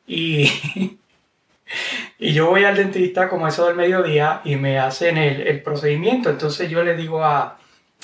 y 0.07 0.99
Y 2.19 2.33
yo 2.33 2.49
voy 2.49 2.65
al 2.65 2.77
dentista 2.77 3.29
como 3.29 3.49
eso 3.49 3.67
del 3.67 3.77
mediodía 3.77 4.41
y 4.45 4.57
me 4.57 4.79
hacen 4.79 5.17
el, 5.17 5.63
procedimiento. 5.63 6.31
Entonces 6.31 6.69
yo 6.71 6.83
le 6.83 6.97
digo 6.97 7.25
a, 7.25 7.59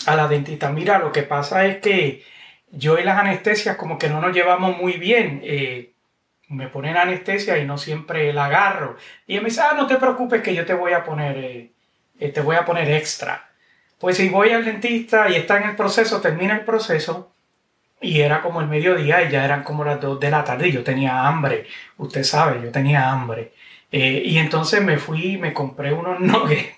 la 0.06 0.28
dentista, 0.28 0.70
mira, 0.70 0.98
lo 0.98 1.12
que 1.12 1.22
pasa 1.22 1.66
es 1.66 1.78
que 1.78 2.24
yo 2.70 2.98
y 2.98 3.04
las 3.04 3.18
anestesias 3.18 3.76
como 3.76 3.98
que 3.98 4.08
no 4.08 4.20
nos 4.20 4.34
llevamos 4.34 4.76
muy 4.78 4.94
bien. 4.94 5.40
Eh, 5.44 5.92
me 6.48 6.68
ponen 6.68 6.96
anestesia 6.96 7.58
y 7.58 7.64
no 7.64 7.76
siempre 7.78 8.32
la 8.32 8.46
agarro. 8.46 8.96
Y 9.26 9.34
ella 9.34 9.42
me 9.42 9.48
dice, 9.48 9.62
ah, 9.62 9.74
no 9.76 9.86
te 9.86 9.96
preocupes 9.96 10.42
que 10.42 10.54
yo 10.54 10.64
te 10.64 10.74
voy 10.74 10.92
a 10.92 11.04
poner, 11.04 11.38
eh, 11.38 11.72
eh, 12.20 12.28
te 12.30 12.40
voy 12.40 12.56
a 12.56 12.64
poner 12.64 12.90
extra. 12.90 13.50
Pues 13.98 14.16
si 14.16 14.28
voy 14.28 14.50
al 14.50 14.64
dentista 14.64 15.28
y 15.28 15.36
está 15.36 15.58
en 15.58 15.70
el 15.70 15.76
proceso, 15.76 16.20
termina 16.20 16.54
el 16.54 16.64
proceso 16.64 17.35
y 18.00 18.20
era 18.20 18.42
como 18.42 18.60
el 18.60 18.68
mediodía 18.68 19.22
y 19.22 19.30
ya 19.30 19.44
eran 19.44 19.62
como 19.62 19.84
las 19.84 20.00
2 20.00 20.20
de 20.20 20.30
la 20.30 20.44
tarde 20.44 20.68
y 20.68 20.72
yo 20.72 20.84
tenía 20.84 21.26
hambre. 21.26 21.66
Usted 21.96 22.24
sabe, 22.24 22.62
yo 22.62 22.70
tenía 22.70 23.10
hambre. 23.10 23.52
Eh, 23.90 24.22
y 24.26 24.38
entonces 24.38 24.82
me 24.82 24.98
fui 24.98 25.36
me 25.38 25.52
compré 25.52 25.92
unos 25.92 26.20
nuggets. 26.20 26.74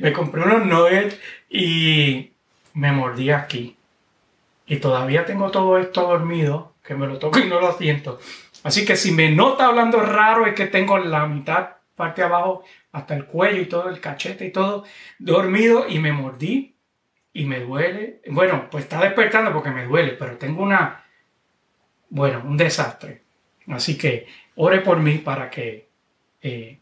me 0.00 0.12
compré 0.12 0.42
unos 0.42 0.66
nuggets 0.66 1.18
y 1.50 2.32
me 2.74 2.92
mordí 2.92 3.30
aquí. 3.30 3.76
Y 4.66 4.76
todavía 4.76 5.24
tengo 5.24 5.50
todo 5.50 5.78
esto 5.78 6.02
dormido, 6.02 6.74
que 6.84 6.94
me 6.94 7.06
lo 7.06 7.18
toco 7.18 7.38
y 7.38 7.46
no 7.46 7.60
lo 7.60 7.72
siento. 7.76 8.18
Así 8.62 8.84
que 8.84 8.96
si 8.96 9.12
me 9.12 9.30
nota 9.30 9.66
hablando 9.66 10.00
raro 10.00 10.46
es 10.46 10.54
que 10.54 10.66
tengo 10.66 10.98
la 10.98 11.26
mitad 11.26 11.70
parte 11.96 12.22
abajo 12.22 12.64
hasta 12.92 13.14
el 13.14 13.24
cuello 13.26 13.62
y 13.62 13.66
todo, 13.66 13.88
el 13.88 14.00
cachete 14.00 14.46
y 14.46 14.52
todo 14.52 14.84
dormido 15.18 15.88
y 15.88 15.98
me 15.98 16.12
mordí 16.12 16.77
y 17.38 17.44
me 17.44 17.60
duele. 17.60 18.20
Bueno, 18.26 18.68
pues 18.68 18.84
está 18.84 19.00
despertando 19.00 19.52
porque 19.52 19.70
me 19.70 19.84
duele, 19.84 20.14
pero 20.14 20.36
tengo 20.36 20.60
una, 20.60 21.04
bueno, 22.10 22.42
un 22.44 22.56
desastre. 22.56 23.22
Así 23.68 23.96
que 23.96 24.26
ore 24.56 24.80
por 24.80 24.98
mí 24.98 25.18
para 25.18 25.48
que 25.48 25.88
eh, 26.42 26.80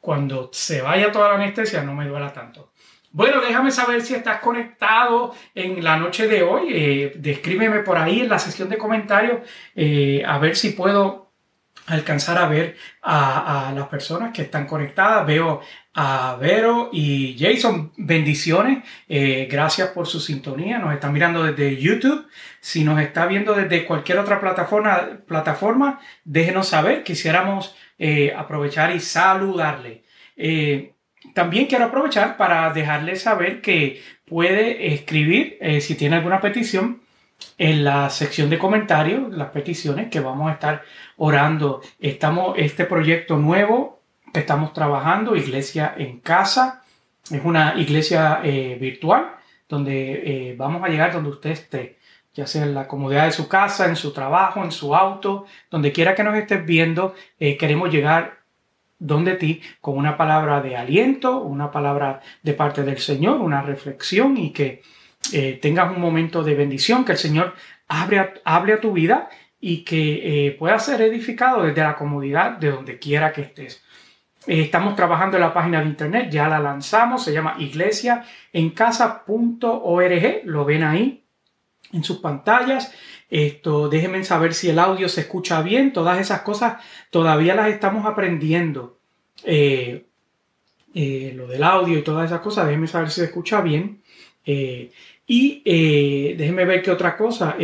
cuando 0.00 0.48
se 0.50 0.80
vaya 0.80 1.12
toda 1.12 1.28
la 1.28 1.34
anestesia 1.34 1.82
no 1.82 1.94
me 1.94 2.08
duela 2.08 2.32
tanto. 2.32 2.72
Bueno, 3.10 3.42
déjame 3.42 3.70
saber 3.70 4.00
si 4.00 4.14
estás 4.14 4.40
conectado 4.40 5.34
en 5.54 5.84
la 5.84 5.98
noche 5.98 6.26
de 6.26 6.42
hoy. 6.42 6.68
Eh, 6.70 7.12
descríbeme 7.16 7.80
por 7.80 7.98
ahí 7.98 8.20
en 8.20 8.30
la 8.30 8.38
sesión 8.38 8.70
de 8.70 8.78
comentarios 8.78 9.40
eh, 9.76 10.22
a 10.26 10.38
ver 10.38 10.56
si 10.56 10.70
puedo 10.70 11.27
alcanzar 11.88 12.38
a 12.38 12.46
ver 12.46 12.76
a, 13.02 13.72
las 13.74 13.88
personas 13.88 14.32
que 14.32 14.42
están 14.42 14.66
conectadas. 14.66 15.26
Veo 15.26 15.60
a 15.94 16.36
Vero 16.40 16.90
y 16.92 17.36
Jason. 17.38 17.92
Bendiciones. 17.96 18.84
Eh, 19.08 19.48
gracias 19.50 19.88
por 19.88 20.06
su 20.06 20.20
sintonía. 20.20 20.78
Nos 20.78 20.92
están 20.92 21.12
mirando 21.12 21.42
desde 21.42 21.80
YouTube. 21.80 22.26
Si 22.60 22.84
nos 22.84 23.00
está 23.00 23.26
viendo 23.26 23.54
desde 23.54 23.86
cualquier 23.86 24.18
otra 24.18 24.40
plataforma, 24.40 25.20
plataforma 25.26 26.00
déjenos 26.24 26.68
saber. 26.68 27.02
Quisiéramos 27.04 27.74
eh, 27.98 28.34
aprovechar 28.36 28.94
y 28.94 29.00
saludarle. 29.00 30.04
Eh, 30.36 30.94
también 31.34 31.66
quiero 31.66 31.86
aprovechar 31.86 32.36
para 32.36 32.70
dejarle 32.72 33.16
saber 33.16 33.60
que 33.60 34.02
puede 34.26 34.94
escribir 34.94 35.58
si 35.80 35.94
tiene 35.94 36.16
alguna 36.16 36.40
petición 36.40 37.02
en 37.56 37.84
la 37.84 38.08
sección 38.10 38.50
de 38.50 38.58
comentarios, 38.58 39.32
las 39.32 39.50
peticiones 39.50 40.10
que 40.10 40.20
vamos 40.20 40.50
a 40.50 40.54
estar 40.54 40.82
orando. 41.16 41.80
Estamos, 41.98 42.54
este 42.56 42.84
proyecto 42.84 43.36
nuevo 43.36 44.00
que 44.32 44.40
estamos 44.40 44.72
trabajando, 44.72 45.36
Iglesia 45.36 45.94
en 45.96 46.20
Casa, 46.20 46.82
es 47.30 47.44
una 47.44 47.74
iglesia 47.76 48.40
eh, 48.42 48.78
virtual 48.80 49.34
donde 49.68 50.50
eh, 50.50 50.56
vamos 50.56 50.82
a 50.82 50.88
llegar 50.88 51.12
donde 51.12 51.30
usted 51.30 51.50
esté, 51.50 51.98
ya 52.32 52.46
sea 52.46 52.62
en 52.62 52.74
la 52.74 52.88
comodidad 52.88 53.26
de 53.26 53.32
su 53.32 53.48
casa, 53.48 53.86
en 53.86 53.96
su 53.96 54.12
trabajo, 54.12 54.64
en 54.64 54.72
su 54.72 54.94
auto, 54.94 55.44
donde 55.70 55.92
quiera 55.92 56.14
que 56.14 56.24
nos 56.24 56.34
estés 56.36 56.64
viendo, 56.64 57.14
eh, 57.38 57.58
queremos 57.58 57.92
llegar 57.92 58.38
donde 58.98 59.34
ti 59.34 59.60
con 59.80 59.98
una 59.98 60.16
palabra 60.16 60.62
de 60.62 60.76
aliento, 60.76 61.40
una 61.40 61.70
palabra 61.70 62.20
de 62.42 62.54
parte 62.54 62.82
del 62.82 62.98
Señor, 62.98 63.40
una 63.40 63.62
reflexión 63.62 64.36
y 64.38 64.50
que 64.52 64.82
tengas 65.60 65.94
un 65.94 66.00
momento 66.00 66.42
de 66.42 66.54
bendición, 66.54 67.04
que 67.04 67.12
el 67.12 67.18
Señor 67.18 67.54
abre 67.88 68.34
hable 68.44 68.74
a 68.74 68.80
tu 68.80 68.92
vida 68.92 69.28
y 69.60 69.84
que 69.84 70.46
eh, 70.46 70.52
pueda 70.52 70.78
ser 70.78 71.02
edificado 71.02 71.64
desde 71.64 71.82
la 71.82 71.96
comodidad 71.96 72.52
de 72.52 72.70
donde 72.70 72.98
quiera 72.98 73.32
que 73.32 73.42
estés. 73.42 73.82
Eh, 74.46 74.62
estamos 74.62 74.94
trabajando 74.94 75.36
en 75.36 75.42
la 75.42 75.52
página 75.52 75.80
de 75.80 75.86
internet, 75.86 76.30
ya 76.30 76.48
la 76.48 76.60
lanzamos, 76.60 77.24
se 77.24 77.32
llama 77.32 77.56
iglesiaencasa.org, 77.58 80.42
lo 80.44 80.64
ven 80.64 80.84
ahí 80.84 81.24
en 81.92 82.04
sus 82.04 82.18
pantallas. 82.18 82.92
Esto, 83.28 83.88
déjenme 83.88 84.24
saber 84.24 84.54
si 84.54 84.70
el 84.70 84.78
audio 84.78 85.08
se 85.08 85.22
escucha 85.22 85.60
bien, 85.60 85.92
todas 85.92 86.18
esas 86.18 86.42
cosas 86.42 86.82
todavía 87.10 87.54
las 87.54 87.68
estamos 87.68 88.06
aprendiendo. 88.06 89.00
Eh, 89.44 90.04
lo 91.34 91.46
del 91.46 91.62
audio 91.62 91.98
y 91.98 92.02
todas 92.02 92.26
esas 92.26 92.40
cosas, 92.40 92.66
déjenme 92.66 92.86
saber 92.86 93.10
si 93.10 93.20
se 93.20 93.26
escucha 93.26 93.60
bien. 93.60 94.02
Y 95.26 96.34
déjenme 96.34 96.64
ver 96.64 96.82
qué 96.82 96.90
otra 96.90 97.16
cosa 97.16 97.56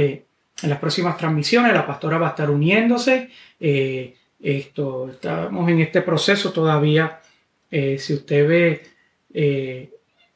en 0.62 0.70
las 0.70 0.78
próximas 0.78 1.16
transmisiones. 1.16 1.72
La 1.72 1.86
pastora 1.86 2.18
va 2.18 2.28
a 2.28 2.30
estar 2.30 2.50
uniéndose. 2.50 3.30
Eh, 3.58 4.16
esto, 4.40 5.10
estamos 5.10 5.68
en 5.70 5.80
este 5.80 6.02
proceso 6.02 6.52
todavía. 6.52 7.20
Eh, 7.70 7.98
si 7.98 8.14
usted 8.14 8.46
ve 8.46 8.82
eh, 9.32 9.90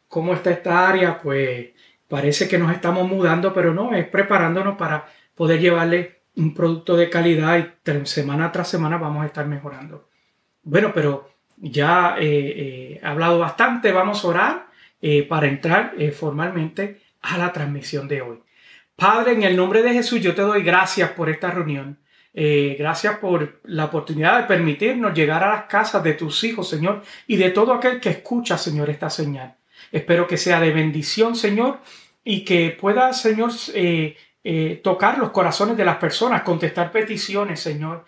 cómo 0.09 0.35
está 0.35 0.51
esta 0.51 0.89
área, 0.89 1.21
pues 1.21 1.69
parece 2.09 2.49
que 2.49 2.59
nos 2.59 2.73
estamos 2.73 3.07
mudando, 3.07 3.53
pero 3.53 3.75
no, 3.75 3.95
es 3.95 4.07
preparándonos 4.07 4.77
para 4.77 5.07
poder 5.35 5.61
llevarle 5.61 6.19
un 6.37 6.55
producto 6.55 6.97
de 6.97 7.11
calidad 7.11 7.59
y 7.59 8.07
semana 8.07 8.51
tras 8.51 8.69
semana 8.69 8.97
vamos 8.97 9.23
a 9.23 9.27
estar 9.27 9.47
mejorando. 9.47 10.09
Bueno, 10.63 10.93
pero 10.95 11.31
ya 11.57 12.17
he 12.19 13.01
hablado 13.03 13.39
bastante, 13.39 13.93
vamos 13.93 14.25
a 14.25 14.29
orar 14.29 14.68
para 15.29 15.47
entrar 15.47 15.95
formalmente 16.13 17.01
a 17.23 17.39
la 17.39 17.53
transmisión 17.53 18.09
de 18.09 18.23
hoy. 18.23 18.39
Padre, 18.97 19.33
en 19.33 19.45
el 19.45 19.57
nombre 19.57 19.83
de 19.83 19.93
Jesús, 19.93 20.21
yo 20.21 20.35
te 20.35 20.43
doy 20.43 20.63
gracias 20.63 21.13
por 21.13 21.31
esta 21.31 21.53
reunión. 21.53 21.99
Eh, 22.35 22.77
gracias 22.79 23.19
por 23.19 23.61
la 23.65 23.87
oportunidad 23.87 24.41
de 24.41 24.47
permitirnos 24.47 25.15
llegar 25.15 25.43
a 25.43 25.51
las 25.51 25.65
casas 25.65 26.03
de 26.05 26.13
tus 26.15 26.45
hijos, 26.45 26.69
Señor, 26.69 27.03
y 27.27 27.37
de 27.37 27.51
todo 27.51 27.73
aquel 27.73 28.01
que 28.01 28.11
escucha, 28.11 28.59
Señor, 28.59 28.91
esta 28.91 29.09
señal. 29.09 29.57
Espero 29.91 30.27
que 30.27 30.37
sea 30.37 30.61
de 30.61 30.73
bendición, 30.73 31.35
Señor, 31.35 31.79
y 32.25 32.45
que 32.45 32.77
pueda, 32.79 33.13
Señor, 33.13 33.51
eh, 33.75 34.17
eh, 34.51 34.81
tocar 34.83 35.19
los 35.19 35.31
corazones 35.31 35.77
de 35.77 35.85
las 35.85 35.97
personas, 35.97 36.43
contestar 36.43 36.91
peticiones, 36.91 37.61
Señor, 37.61 38.07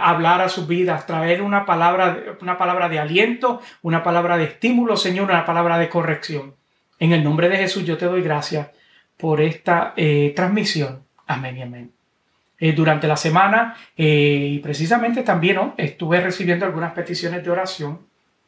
hablar 0.00 0.40
a 0.40 0.48
sus 0.48 0.66
vidas, 0.66 1.06
traer 1.06 1.42
una 1.42 1.66
palabra, 1.66 2.36
una 2.40 2.56
palabra 2.56 2.88
de 2.88 2.98
aliento, 2.98 3.60
una 3.82 4.02
palabra 4.02 4.36
de 4.38 4.44
estímulo, 4.44 4.96
Señor, 4.96 5.30
una 5.30 5.44
palabra 5.44 5.78
de 5.78 5.88
corrección. 5.88 6.54
En 6.98 7.12
el 7.12 7.22
nombre 7.22 7.48
de 7.48 7.56
Jesús 7.56 7.84
yo 7.84 7.96
te 7.96 8.06
doy 8.06 8.22
gracias 8.22 8.68
por 9.16 9.40
esta 9.40 9.92
eh, 9.96 10.32
transmisión. 10.34 11.04
Amén 11.26 11.58
y 11.58 11.62
amén. 11.62 11.92
Eh, 12.58 12.72
durante 12.72 13.06
la 13.06 13.16
semana 13.16 13.76
eh, 13.96 14.48
y 14.54 14.58
precisamente 14.58 15.22
también 15.22 15.74
estuve 15.76 16.20
recibiendo 16.20 16.66
algunas 16.66 16.92
peticiones 16.92 17.44
de 17.44 17.50
oración. 17.50 18.00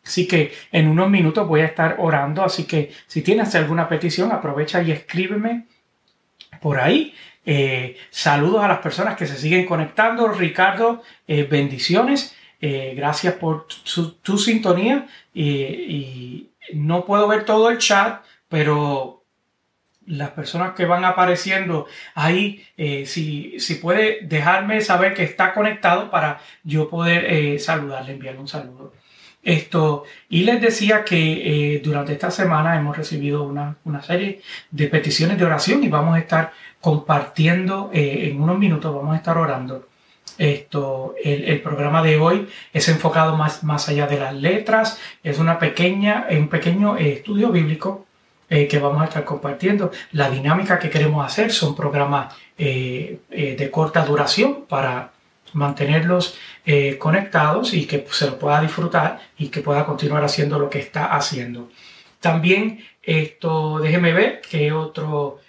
Así 0.04 0.26
que 0.26 0.52
en 0.72 0.88
unos 0.88 1.10
minutos 1.10 1.46
voy 1.46 1.60
a 1.60 1.66
estar 1.66 1.96
orando. 1.98 2.42
Así 2.42 2.64
que 2.64 2.90
si 3.06 3.22
tienes 3.22 3.54
alguna 3.54 3.88
petición, 3.88 4.32
aprovecha 4.32 4.82
y 4.82 4.90
escríbeme 4.90 5.66
por 6.60 6.80
ahí. 6.80 7.14
saludos 8.10 8.62
a 8.62 8.68
las 8.68 8.78
personas 8.78 9.16
que 9.16 9.26
se 9.26 9.36
siguen 9.36 9.66
conectando. 9.66 10.28
Ricardo, 10.28 11.02
bendiciones. 11.26 12.34
Eh, 12.62 12.92
gracias 12.94 13.34
por 13.34 13.66
tu, 14.22 14.36
sintonía 14.36 15.08
y, 15.32 16.50
no 16.74 17.04
puedo 17.06 17.26
ver 17.26 17.44
todo 17.44 17.70
el 17.70 17.78
chat, 17.78 18.22
pero 18.48 19.24
las 20.06 20.30
personas 20.30 20.74
que 20.74 20.84
van 20.84 21.04
apareciendo 21.04 21.86
ahí, 22.14 22.64
eh, 22.76 23.06
si, 23.06 23.58
si, 23.58 23.76
puede 23.76 24.20
dejarme 24.22 24.80
saber 24.82 25.14
que 25.14 25.24
está 25.24 25.54
conectado 25.54 26.10
para 26.10 26.40
yo 26.62 26.90
poder 26.90 27.24
eh, 27.24 27.58
saludarle, 27.58 28.12
enviarle 28.12 28.40
un 28.40 28.48
saludo. 28.48 28.92
Esto, 29.42 30.04
y 30.28 30.44
les 30.44 30.60
decía 30.60 31.04
que 31.04 31.74
eh, 31.74 31.80
durante 31.82 32.12
esta 32.12 32.30
semana 32.30 32.76
hemos 32.76 32.96
recibido 32.96 33.42
una, 33.42 33.76
una, 33.84 34.02
serie 34.02 34.42
de 34.70 34.86
peticiones 34.88 35.38
de 35.38 35.46
oración 35.46 35.82
y 35.82 35.88
vamos 35.88 36.16
a 36.16 36.18
estar 36.18 36.52
compartiendo 36.80 37.90
en 37.92 38.40
unos 38.40 38.58
minutos, 38.58 38.94
vamos 38.94 39.14
a 39.14 39.16
estar 39.16 39.38
orando. 39.38 39.88
Esto, 40.40 41.14
el, 41.22 41.60
programa 41.60 42.02
de 42.02 42.18
hoy 42.18 42.48
es 42.72 42.88
enfocado 42.88 43.36
más, 43.36 43.62
más 43.62 43.90
allá 43.90 44.06
de 44.06 44.18
las 44.18 44.34
letras, 44.34 44.98
es 45.22 45.38
una 45.38 45.58
pequeña, 45.58 46.26
un 46.30 46.48
pequeño 46.48 46.96
estudio 46.96 47.50
bíblico 47.50 48.06
eh, 48.48 48.66
que 48.66 48.78
vamos 48.78 49.02
a 49.02 49.04
estar 49.04 49.24
compartiendo. 49.24 49.90
La 50.12 50.30
dinámica 50.30 50.78
que 50.78 50.90
queremos 50.90 51.24
hacer 51.24 51.52
son 51.52 51.76
programas 51.76 52.34
eh, 52.56 53.20
eh, 53.30 53.54
de 53.54 53.70
corta 53.70 54.04
duración 54.04 54.64
para 54.68 55.12
mantenerlos 55.54 56.38
conectados 56.98 57.74
y 57.74 57.86
que 57.86 58.06
se 58.10 58.26
lo 58.26 58.38
pueda 58.38 58.60
disfrutar 58.60 59.20
y 59.38 59.48
que 59.48 59.60
pueda 59.60 59.86
continuar 59.86 60.24
haciendo 60.24 60.58
lo 60.58 60.70
que 60.70 60.78
está 60.78 61.14
haciendo. 61.14 61.70
También 62.20 62.84
esto, 63.02 63.78
déjeme 63.78 64.12
ver 64.12 64.40
qué 64.48 64.72
otro 64.72 65.40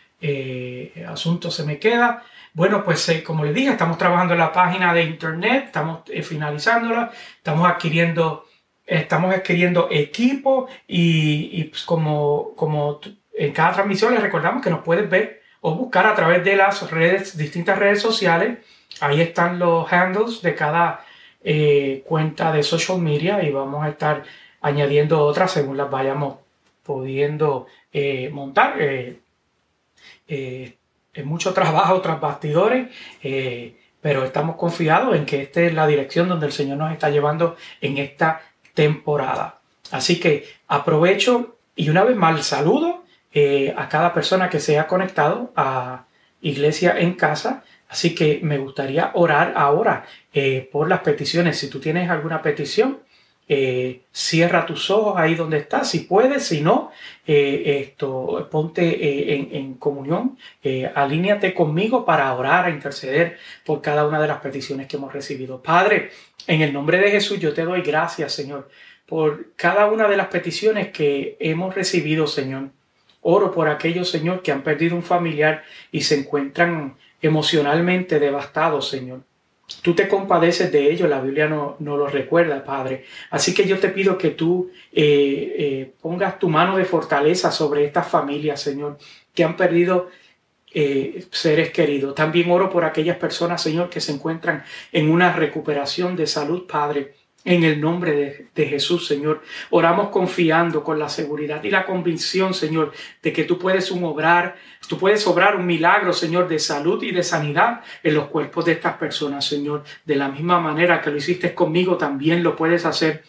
asunto 1.08 1.52
se 1.52 1.64
me 1.64 1.80
queda. 1.80 2.24
Bueno, 2.54 2.84
pues 2.84 3.22
como 3.26 3.44
les 3.46 3.54
dije, 3.54 3.70
estamos 3.70 3.98
trabajando 3.98 4.34
en 4.34 4.40
la 4.40 4.52
página 4.52 4.94
de 4.94 5.04
internet, 5.04 5.66
estamos 5.68 6.02
finalizándola, 6.24 7.12
estamos 7.38 7.68
adquiriendo 7.68 8.46
estamos 8.92 9.34
adquiriendo 9.34 9.88
equipo 9.90 10.68
y, 10.86 11.64
pues 11.66 11.84
como, 11.84 12.54
como 12.56 13.00
en 13.34 13.54
cada 13.54 13.74
transmisión 13.74 14.14
les 14.14 14.22
recordamos 14.22 14.62
que 14.62 14.70
nos 14.70 14.84
puedes 14.84 15.10
ver 15.10 15.42
o 15.62 15.76
buscar 15.76 16.06
a 16.08 16.16
través 16.16 16.44
de 16.44 16.58
las 16.58 16.92
redes, 16.92 17.38
distintas 17.38 17.80
redes 17.80 18.02
sociales. 18.02 18.58
Ahí 19.00 19.22
están 19.22 19.58
los 19.58 19.92
handles 19.92 20.42
de 20.42 20.56
cada 20.56 21.06
eh, 21.44 22.04
cuenta 22.06 22.52
de 22.52 22.62
social 22.62 23.00
media 23.00 23.42
y 23.42 23.52
vamos 23.52 23.84
a 23.84 23.90
estar 23.90 24.24
añadiendo 24.62 25.26
otras 25.26 25.52
según 25.52 25.76
las 25.76 25.90
vayamos 25.90 26.38
pudiendo 26.84 27.66
eh, 27.92 28.30
montar. 28.32 28.76
Eh, 28.80 29.18
es 30.28 31.26
mucho 31.26 31.54
trabajo 31.54 32.00
tras 32.00 32.22
bastidores, 32.22 32.88
pero 34.00 34.24
estamos 34.24 34.56
confiados 34.56 35.16
en 35.16 35.26
que 35.26 35.42
esta 35.42 35.62
es 35.62 35.74
la 35.74 35.88
dirección 35.88 36.30
donde 36.30 36.46
el 36.46 36.54
Señor 36.54 36.78
nos 36.78 36.92
está 36.92 37.10
llevando 37.10 37.58
en 37.82 37.98
esta 37.98 38.42
temporada. 38.74 39.60
Así 39.92 40.20
que 40.20 40.48
aprovecho 40.68 41.58
y 41.76 41.90
una 41.90 42.04
vez 42.04 42.16
más 42.16 42.46
saludo 42.46 43.04
a 43.76 43.90
cada 43.90 44.14
persona 44.14 44.50
que 44.50 44.62
se 44.62 44.80
ha 44.80 44.88
conectado 44.88 45.52
a 45.56 46.06
Iglesia 46.42 46.98
en 46.98 47.14
Casa. 47.14 47.64
Así 47.92 48.16
que 48.16 48.40
me 48.42 48.58
gustaría 48.58 49.12
orar 49.16 49.54
ahora 49.56 50.06
eh, 50.34 50.68
por 50.72 50.88
las 50.88 51.02
peticiones. 51.02 51.60
Si 51.60 51.70
tú 51.70 51.80
tienes 51.80 52.10
alguna 52.10 52.42
petición, 52.42 53.00
eh, 53.50 54.04
cierra 54.14 54.66
tus 54.66 54.90
ojos 54.90 55.16
ahí 55.18 55.36
donde 55.36 55.58
estás, 55.58 55.90
si 55.90 56.00
puedes, 56.00 56.46
si 56.46 56.62
no, 56.62 56.90
esto, 57.26 58.48
ponte 58.50 59.36
en, 59.36 59.50
en, 59.52 59.74
comunión, 59.74 60.38
alíñate 60.96 61.54
conmigo 61.54 62.06
para 62.06 62.34
orar, 62.34 62.66
a 62.66 62.70
interceder 62.70 63.38
por 63.66 63.82
cada 63.82 64.08
una 64.08 64.22
de 64.22 64.28
las 64.30 64.40
peticiones 64.40 64.88
que 64.88 64.96
hemos 64.96 65.12
recibido. 65.12 65.62
Padre, 65.62 66.12
en 66.48 66.62
el 66.62 66.72
nombre 66.72 66.98
de 66.98 67.12
Jesús 67.12 67.40
yo 67.40 67.54
te 67.54 67.64
doy 67.64 67.82
gracias, 67.82 68.34
Señor, 68.34 68.70
por 69.06 69.54
cada 69.58 69.88
una 69.88 70.08
de 70.08 70.16
las 70.16 70.28
peticiones 70.28 70.92
que 70.92 71.36
hemos 71.40 71.76
recibido, 71.76 72.28
Señor. 72.28 72.70
Oro 73.22 73.52
por 73.52 73.68
aquellos, 73.68 74.10
Señor, 74.10 74.42
que 74.42 74.52
han 74.52 74.64
perdido 74.64 74.96
un 74.96 75.04
familiar 75.04 75.64
y 75.92 76.02
se 76.02 76.18
encuentran 76.18 76.96
emocionalmente 77.22 78.20
devastados, 78.20 78.90
Señor. 78.90 79.22
Tú 79.82 79.94
te 79.96 80.08
compadeces 80.08 80.72
de 80.72 80.92
ellos, 80.92 81.10
la 81.10 81.22
Biblia 81.22 81.48
no, 81.48 81.78
no 81.80 81.98
lo 81.98 82.08
recuerda, 82.08 82.64
Padre. 82.64 83.06
Así 83.30 83.54
que 83.54 83.66
yo 83.66 83.80
te 83.80 83.90
pido 83.90 84.18
que 84.18 84.32
tú 84.32 84.70
eh, 84.92 85.56
eh, 85.58 85.94
pongas 86.02 86.38
tu 86.40 86.50
mano 86.50 86.78
de 86.78 86.86
fortaleza 86.86 87.52
sobre 87.52 87.86
estas 87.86 88.08
familias, 88.08 88.62
Señor, 88.62 88.98
que 89.34 89.44
han 89.44 89.56
perdido 89.56 90.10
eh, 90.74 91.26
seres 91.32 91.72
queridos. 91.72 92.16
También 92.16 92.52
oro 92.52 92.70
por 92.70 92.84
aquellas 92.84 93.18
personas, 93.18 93.62
Señor, 93.62 93.90
que 93.90 94.02
se 94.02 94.12
encuentran 94.12 94.64
en 94.92 95.10
una 95.10 95.34
recuperación 95.34 96.16
de 96.16 96.28
salud, 96.28 96.68
Padre. 96.68 97.14
En 97.44 97.64
el 97.64 97.82
nombre 97.82 98.50
de, 98.54 98.66
Jesús, 98.68 99.08
Señor, 99.08 99.42
oramos 99.72 100.10
confiando 100.10 100.84
con 100.84 101.00
la 101.00 101.10
seguridad 101.10 101.64
y 101.64 101.72
la 101.72 101.88
convicción, 101.88 102.54
Señor, 102.54 102.92
de 103.24 103.34
que 103.34 103.46
tú 103.46 103.58
puedes 103.58 103.90
un 103.90 104.04
obrar, 104.04 104.58
tú 104.88 105.00
puedes 105.00 105.26
obrar 105.26 105.56
un 105.56 105.66
milagro, 105.66 106.14
Señor, 106.14 106.48
de 106.48 106.60
salud 106.60 107.02
y 107.02 107.12
de 107.12 107.24
sanidad 107.24 107.82
en 108.04 108.14
los 108.14 108.28
cuerpos 108.28 108.66
de 108.66 108.74
estas 108.74 108.98
personas, 108.98 109.44
Señor. 109.44 109.84
De 110.06 110.16
la 110.16 110.30
misma 110.30 110.60
manera 110.60 111.02
que 111.02 111.10
lo 111.10 111.18
hiciste 111.18 111.56
conmigo, 111.56 111.98
también 111.98 112.44
lo 112.44 112.56
puedes 112.56 112.86
hacer 112.86 113.24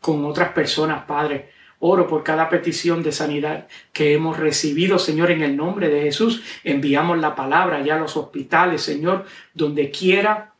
con 0.00 0.24
otras 0.24 0.52
personas, 0.52 1.04
Padre. 1.04 1.50
Oro 1.80 2.06
por 2.06 2.24
cada 2.24 2.48
petición 2.48 3.02
de 3.02 3.12
sanidad 3.12 3.68
que 3.92 4.14
hemos 4.14 4.38
recibido, 4.38 4.98
Señor, 4.98 5.30
en 5.30 5.42
el 5.42 5.56
nombre 5.56 5.90
de 5.90 6.00
Jesús. 6.02 6.42
Enviamos 6.64 7.18
la 7.18 7.36
palabra 7.36 7.82
ya 7.82 7.96
a 7.96 8.00
los 8.00 8.16
hospitales, 8.16 8.80
Señor, 8.80 9.26
donde 9.52 9.90
quiera 9.90 10.54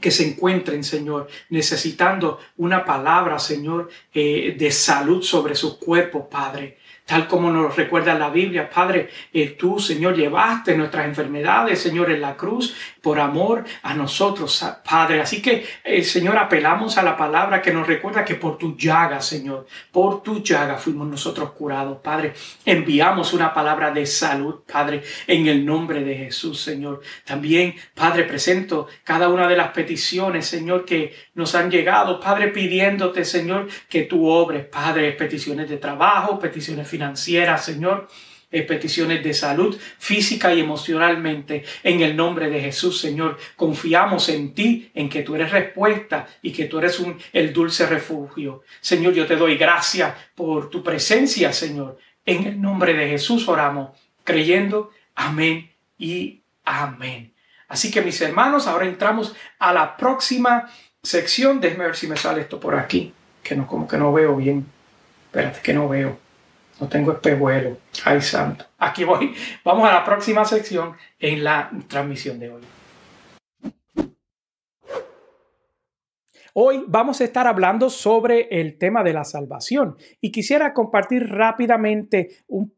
que 0.00 0.10
se 0.10 0.26
encuentren, 0.26 0.84
Señor, 0.84 1.28
necesitando 1.50 2.38
una 2.56 2.84
palabra, 2.84 3.38
Señor, 3.38 3.88
eh, 4.12 4.56
de 4.58 4.70
salud 4.70 5.22
sobre 5.22 5.54
sus 5.54 5.74
cuerpos, 5.76 6.26
Padre 6.30 6.78
tal 7.08 7.26
como 7.26 7.50
nos 7.50 7.74
recuerda 7.74 8.12
la 8.12 8.28
Biblia, 8.28 8.68
Padre, 8.68 9.08
eh, 9.32 9.56
tú, 9.58 9.80
Señor, 9.80 10.14
llevaste 10.14 10.76
nuestras 10.76 11.06
enfermedades, 11.06 11.80
Señor, 11.80 12.10
en 12.10 12.20
la 12.20 12.36
cruz 12.36 12.76
por 13.00 13.18
amor 13.18 13.64
a 13.82 13.94
nosotros, 13.94 14.62
Padre. 14.86 15.22
Así 15.22 15.40
que, 15.40 15.64
eh, 15.82 16.04
Señor, 16.04 16.36
apelamos 16.36 16.98
a 16.98 17.02
la 17.02 17.16
palabra 17.16 17.62
que 17.62 17.72
nos 17.72 17.86
recuerda 17.86 18.26
que 18.26 18.34
por 18.34 18.58
tu 18.58 18.76
llaga, 18.76 19.22
Señor, 19.22 19.66
por 19.90 20.22
tu 20.22 20.42
llaga 20.42 20.76
fuimos 20.76 21.08
nosotros 21.08 21.52
curados, 21.52 21.96
Padre. 22.02 22.34
Enviamos 22.66 23.32
una 23.32 23.54
palabra 23.54 23.90
de 23.90 24.04
salud, 24.04 24.56
Padre, 24.70 25.02
en 25.26 25.46
el 25.46 25.64
nombre 25.64 26.04
de 26.04 26.14
Jesús, 26.14 26.60
Señor. 26.60 27.00
También, 27.24 27.74
Padre, 27.94 28.24
presento 28.24 28.86
cada 29.02 29.30
una 29.30 29.48
de 29.48 29.56
las 29.56 29.70
peticiones, 29.70 30.46
Señor, 30.46 30.84
que 30.84 31.14
nos 31.34 31.54
han 31.54 31.70
llegado, 31.70 32.20
Padre, 32.20 32.48
pidiéndote, 32.48 33.24
Señor, 33.24 33.66
que 33.88 34.02
tú 34.02 34.28
obres, 34.28 34.66
Padre, 34.66 35.12
peticiones 35.12 35.70
de 35.70 35.78
trabajo, 35.78 36.38
peticiones 36.38 36.86
financieras, 36.86 36.97
Señor, 37.58 38.08
eh, 38.50 38.62
peticiones 38.62 39.22
de 39.22 39.34
salud 39.34 39.78
física 39.98 40.54
y 40.54 40.60
emocionalmente. 40.60 41.64
En 41.82 42.00
el 42.00 42.16
nombre 42.16 42.48
de 42.48 42.60
Jesús, 42.60 42.98
Señor, 42.98 43.36
confiamos 43.56 44.30
en 44.30 44.54
ti, 44.54 44.90
en 44.94 45.10
que 45.10 45.22
tú 45.22 45.34
eres 45.34 45.50
respuesta 45.50 46.26
y 46.40 46.52
que 46.52 46.64
tú 46.64 46.78
eres 46.78 46.98
un, 46.98 47.18
el 47.34 47.52
dulce 47.52 47.86
refugio. 47.86 48.62
Señor, 48.80 49.12
yo 49.12 49.26
te 49.26 49.36
doy 49.36 49.58
gracias 49.58 50.14
por 50.34 50.70
tu 50.70 50.82
presencia, 50.82 51.52
Señor. 51.52 51.98
En 52.24 52.46
el 52.46 52.60
nombre 52.60 52.94
de 52.94 53.08
Jesús 53.08 53.46
oramos, 53.48 53.90
creyendo. 54.24 54.92
Amén 55.14 55.70
y 55.98 56.40
amén. 56.64 57.34
Así 57.68 57.90
que 57.90 58.00
mis 58.00 58.18
hermanos, 58.22 58.66
ahora 58.66 58.86
entramos 58.86 59.34
a 59.58 59.74
la 59.74 59.96
próxima 59.96 60.70
sección. 61.02 61.60
Déjeme 61.60 61.84
ver 61.84 61.96
si 61.96 62.06
me 62.06 62.16
sale 62.16 62.40
esto 62.40 62.58
por 62.58 62.76
aquí, 62.76 63.12
que 63.42 63.54
no, 63.54 63.66
como 63.66 63.86
que 63.86 63.98
no 63.98 64.10
veo 64.10 64.36
bien. 64.36 64.66
Espérate, 65.26 65.60
que 65.60 65.74
no 65.74 65.86
veo. 65.86 66.27
No 66.80 66.88
tengo 66.88 67.12
espejuelo. 67.12 67.78
Ay, 68.04 68.20
santo. 68.20 68.64
Aquí 68.78 69.04
voy. 69.04 69.34
Vamos 69.64 69.88
a 69.88 69.92
la 69.92 70.04
próxima 70.04 70.44
sección 70.44 70.94
en 71.18 71.42
la 71.42 71.70
transmisión 71.88 72.38
de 72.38 72.50
hoy. 72.50 72.62
Hoy 76.60 76.84
vamos 76.88 77.20
a 77.20 77.24
estar 77.24 77.46
hablando 77.46 77.88
sobre 77.88 78.48
el 78.50 78.78
tema 78.78 79.04
de 79.04 79.12
la 79.12 79.22
salvación 79.22 79.96
y 80.20 80.32
quisiera 80.32 80.72
compartir 80.72 81.28
rápidamente 81.28 82.30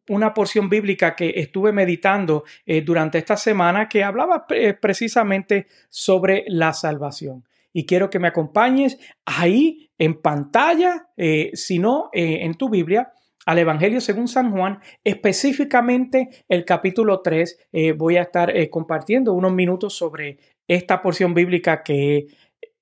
una 0.09 0.35
porción 0.35 0.69
bíblica 0.69 1.16
que 1.16 1.33
estuve 1.37 1.73
meditando 1.73 2.45
eh, 2.66 2.83
durante 2.83 3.16
esta 3.16 3.38
semana 3.38 3.88
que 3.88 4.04
hablaba 4.04 4.45
eh, 4.50 4.75
precisamente 4.75 5.66
sobre 5.88 6.45
la 6.49 6.75
salvación. 6.75 7.45
Y 7.73 7.87
quiero 7.87 8.11
que 8.11 8.19
me 8.19 8.28
acompañes 8.28 8.99
ahí 9.25 9.90
en 9.97 10.21
pantalla, 10.21 11.09
eh, 11.16 11.50
si 11.54 11.78
no 11.78 12.11
en 12.12 12.54
tu 12.57 12.69
Biblia, 12.69 13.12
al 13.50 13.59
Evangelio 13.59 14.00
según 14.00 14.28
San 14.28 14.52
Juan, 14.52 14.78
específicamente 15.02 16.28
el 16.49 16.64
capítulo 16.64 17.21
3. 17.21 17.59
Eh, 17.73 17.90
voy 17.90 18.16
a 18.16 18.23
estar 18.23 18.57
eh, 18.57 18.71
compartiendo 18.71 19.33
unos 19.33 19.52
minutos 19.52 19.92
sobre 19.97 20.38
esta 20.69 21.02
porción 21.02 21.35
bíblica 21.35 21.83
que 21.83 22.28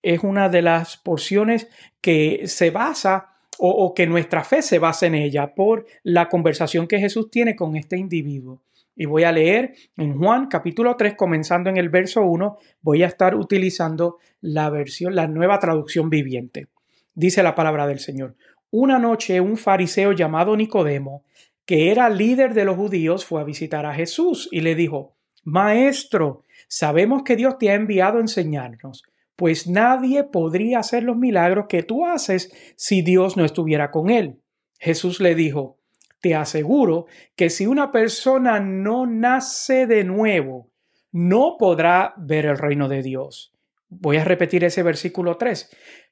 es 0.03 0.23
una 0.23 0.51
de 0.51 0.61
las 0.61 0.99
porciones 0.99 1.69
que 2.03 2.43
se 2.49 2.69
basa 2.69 3.31
o, 3.59 3.71
o, 3.71 3.95
que 3.95 4.07
nuestra 4.07 4.45
fe 4.45 4.61
se 4.61 4.79
basa 4.79 5.07
en 5.07 5.15
ella 5.15 5.55
por 5.55 5.87
la 6.03 6.29
conversación 6.29 6.87
que 6.87 6.99
Jesús 7.01 7.31
tiene 7.31 7.57
con 7.57 7.75
este 7.75 7.97
individuo. 7.97 8.61
y 8.95 9.07
voy 9.07 9.25
a 9.25 9.33
leer 9.33 9.73
en 9.97 10.19
Juan 10.19 10.49
capítulo 10.49 10.97
3, 10.97 11.15
comenzando 11.15 11.71
en 11.71 11.79
el 11.79 11.89
verso 11.89 12.21
1, 12.21 12.59
voy 12.83 13.05
a 13.05 13.07
estar 13.07 13.35
utilizando 13.35 14.19
la 14.43 14.69
versión, 14.69 15.15
la 15.15 15.29
nueva 15.29 15.61
traducción 15.61 16.11
viviente. 16.11 16.67
Dice 17.15 17.43
la 17.43 17.55
palabra 17.55 17.87
del 17.87 18.01
Señor. 18.01 18.37
Una 18.71 18.99
noche 18.99 19.41
un 19.41 19.57
fariseo 19.57 20.13
llamado 20.13 20.57
Nicodemo, 20.57 21.25
que 21.65 21.91
era 21.91 22.09
líder 22.09 22.55
de 22.55 22.65
los 22.65 22.77
judíos, 22.77 23.25
fue 23.25 23.41
a 23.41 23.45
visitar 23.45 23.87
a 23.87 23.95
Jesús 23.95 24.49
y 24.53 24.61
le 24.61 24.75
dijo, 24.75 25.17
Maestro, 25.45 26.45
sabemos 26.69 27.23
que 27.23 27.37
Dios 27.37 27.57
te 27.59 27.71
ha 27.71 27.75
enviado 27.75 28.19
a 28.19 28.21
enseñarnos, 28.21 29.03
pues 29.37 29.67
nadie 29.67 30.25
podría 30.25 30.81
hacer 30.81 31.03
los 31.03 31.17
milagros 31.17 31.67
que 31.69 31.83
tú 31.83 32.05
haces 32.05 32.53
si 32.77 33.03
Dios 33.03 33.37
no 33.37 33.45
estuviera 33.45 33.91
con 33.91 34.11
él. 34.11 34.41
Jesús 34.79 35.21
le 35.21 35.35
dijo, 35.35 35.79
te 36.21 36.35
aseguro 36.35 37.07
que 37.37 37.49
si 37.49 37.67
una 37.67 37.93
persona 37.93 38.61
no 38.61 39.07
nace 39.07 39.87
de 39.87 40.05
nuevo, 40.05 40.71
no 41.13 41.57
podrá 41.59 42.15
ver 42.17 42.47
el 42.47 42.59
reino 42.59 42.89
de 42.89 43.03
Dios. 43.03 43.53
Voy 43.89 44.19
a 44.19 44.25
repetir 44.25 44.65
ese 44.65 44.83
versículo 44.83 45.37
3. 45.37 45.71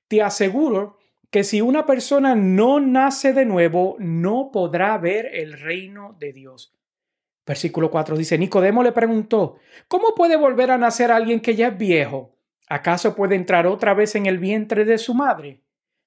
Te 0.08 0.22
aseguro 0.22 0.98
que 1.30 1.44
si 1.44 1.60
una 1.60 1.86
persona 1.86 2.34
no 2.34 2.80
nace 2.80 3.32
de 3.32 3.44
nuevo, 3.44 3.96
no 3.98 4.50
podrá 4.52 4.96
ver 4.98 5.26
el 5.32 5.58
reino 5.58 6.16
de 6.18 6.32
Dios. 6.32 6.74
Versículo 7.46 7.90
4 7.90 8.16
dice, 8.16 8.38
Nicodemo 8.38 8.82
le 8.82 8.92
preguntó, 8.92 9.56
¿cómo 9.86 10.14
puede 10.14 10.36
volver 10.36 10.70
a 10.70 10.78
nacer 10.78 11.10
alguien 11.10 11.40
que 11.40 11.54
ya 11.54 11.68
es 11.68 11.78
viejo? 11.78 12.36
¿Acaso 12.68 13.14
puede 13.14 13.36
entrar 13.36 13.66
otra 13.66 13.94
vez 13.94 14.16
en 14.16 14.26
el 14.26 14.38
vientre 14.38 14.84
de 14.84 14.98
su 14.98 15.14
madre? 15.14 15.62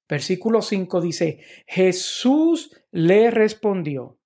Versículo 0.10 0.62
5 0.62 1.00
dice, 1.00 1.40
Jesús 1.66 2.76
le 2.92 3.32
respondió, 3.32 4.20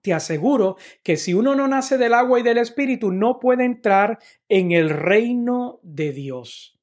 te 0.00 0.14
aseguro 0.14 0.76
que 1.02 1.16
si 1.16 1.34
uno 1.34 1.54
no 1.54 1.68
nace 1.68 1.98
del 1.98 2.14
agua 2.14 2.40
y 2.40 2.42
del 2.42 2.58
espíritu, 2.58 3.12
no 3.12 3.38
puede 3.38 3.64
entrar 3.64 4.18
en 4.48 4.72
el 4.72 4.88
reino 4.88 5.80
de 5.82 6.12
Dios. 6.12 6.79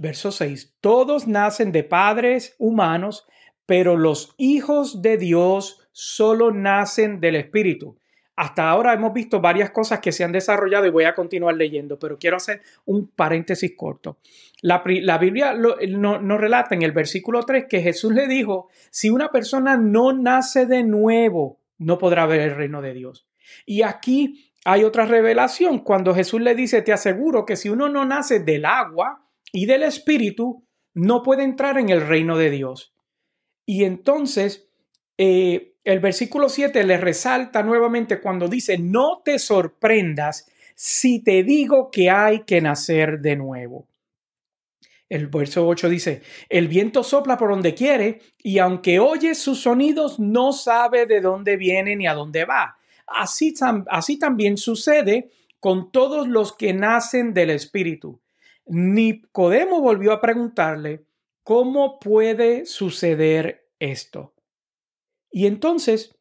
Verso 0.00 0.30
6, 0.30 0.76
todos 0.80 1.26
nacen 1.26 1.72
de 1.72 1.82
padres 1.82 2.54
humanos, 2.58 3.26
pero 3.66 3.96
los 3.96 4.32
hijos 4.38 5.02
de 5.02 5.16
Dios 5.16 5.88
solo 5.90 6.52
nacen 6.52 7.18
del 7.18 7.34
espíritu. 7.34 7.98
Hasta 8.36 8.70
ahora 8.70 8.92
hemos 8.92 9.12
visto 9.12 9.40
varias 9.40 9.72
cosas 9.72 9.98
que 9.98 10.12
se 10.12 10.22
han 10.22 10.30
desarrollado 10.30 10.86
y 10.86 10.90
voy 10.90 11.02
a 11.02 11.16
continuar 11.16 11.56
leyendo, 11.56 11.98
pero 11.98 12.16
quiero 12.16 12.36
hacer 12.36 12.62
un 12.84 13.08
paréntesis 13.08 13.72
corto. 13.76 14.18
La, 14.62 14.84
Biblia 15.18 15.52
nos 15.54 16.40
relata 16.40 16.76
en 16.76 16.82
el 16.82 16.92
versículo 16.92 17.42
3 17.42 17.66
que 17.68 17.80
Jesús 17.80 18.12
le 18.12 18.28
dijo, 18.28 18.68
si 18.90 19.10
una 19.10 19.30
persona 19.32 19.76
no 19.76 20.12
nace 20.12 20.66
de 20.66 20.84
nuevo, 20.84 21.58
no 21.76 21.98
podrá 21.98 22.24
ver 22.26 22.42
el 22.42 22.54
reino 22.54 22.82
de 22.82 22.94
Dios. 22.94 23.26
Y 23.66 23.82
aquí 23.82 24.52
hay 24.64 24.84
otra 24.84 25.06
revelación 25.06 25.80
cuando 25.80 26.14
Jesús 26.14 26.40
le 26.40 26.54
dice, 26.54 26.82
te 26.82 26.92
aseguro 26.92 27.44
que 27.44 27.56
si 27.56 27.68
uno 27.68 27.88
no 27.88 28.04
nace 28.04 28.38
del 28.38 28.64
agua 28.64 29.24
y 29.52 29.66
del 29.66 29.82
espíritu, 29.82 30.64
no 30.94 31.22
puede 31.22 31.44
entrar 31.44 31.78
en 31.78 31.88
el 31.88 32.06
reino 32.06 32.36
de 32.36 32.50
Dios. 32.50 32.94
Y 33.66 33.84
entonces, 33.84 34.68
eh, 35.16 35.74
el 35.84 36.00
versículo 36.00 36.48
7 36.48 36.84
le 36.84 36.96
resalta 36.96 37.62
nuevamente 37.62 38.20
cuando 38.20 38.48
dice, 38.48 38.78
no 38.78 39.22
te 39.24 39.38
sorprendas 39.38 40.50
si 40.74 41.22
te 41.22 41.42
digo 41.42 41.90
que 41.90 42.10
hay 42.10 42.44
que 42.44 42.60
nacer 42.60 43.20
de 43.20 43.36
nuevo. 43.36 43.88
El 45.08 45.28
verso 45.28 45.66
8 45.66 45.88
dice, 45.88 46.22
el 46.48 46.68
viento 46.68 47.02
sopla 47.02 47.38
por 47.38 47.50
donde 47.50 47.74
quiere 47.74 48.20
y 48.42 48.58
aunque 48.58 48.98
oye 48.98 49.34
sus 49.34 49.62
sonidos 49.62 50.20
no 50.20 50.52
sabe 50.52 51.06
de 51.06 51.20
dónde 51.20 51.56
viene 51.56 51.96
ni 51.96 52.06
a 52.06 52.14
dónde 52.14 52.44
va. 52.44 52.76
Así, 53.06 53.54
así 53.88 54.18
también 54.18 54.58
sucede 54.58 55.30
con 55.60 55.90
todos 55.90 56.28
los 56.28 56.54
que 56.54 56.74
nacen 56.74 57.32
del 57.32 57.50
Espíritu. 57.50 58.20
Nicodemo 58.68 59.80
volvió 59.80 60.12
a 60.12 60.20
preguntarle, 60.20 61.06
¿cómo 61.42 61.98
puede 61.98 62.66
suceder 62.66 63.68
esto? 63.78 64.34
Y 65.30 65.46
entonces 65.46 66.16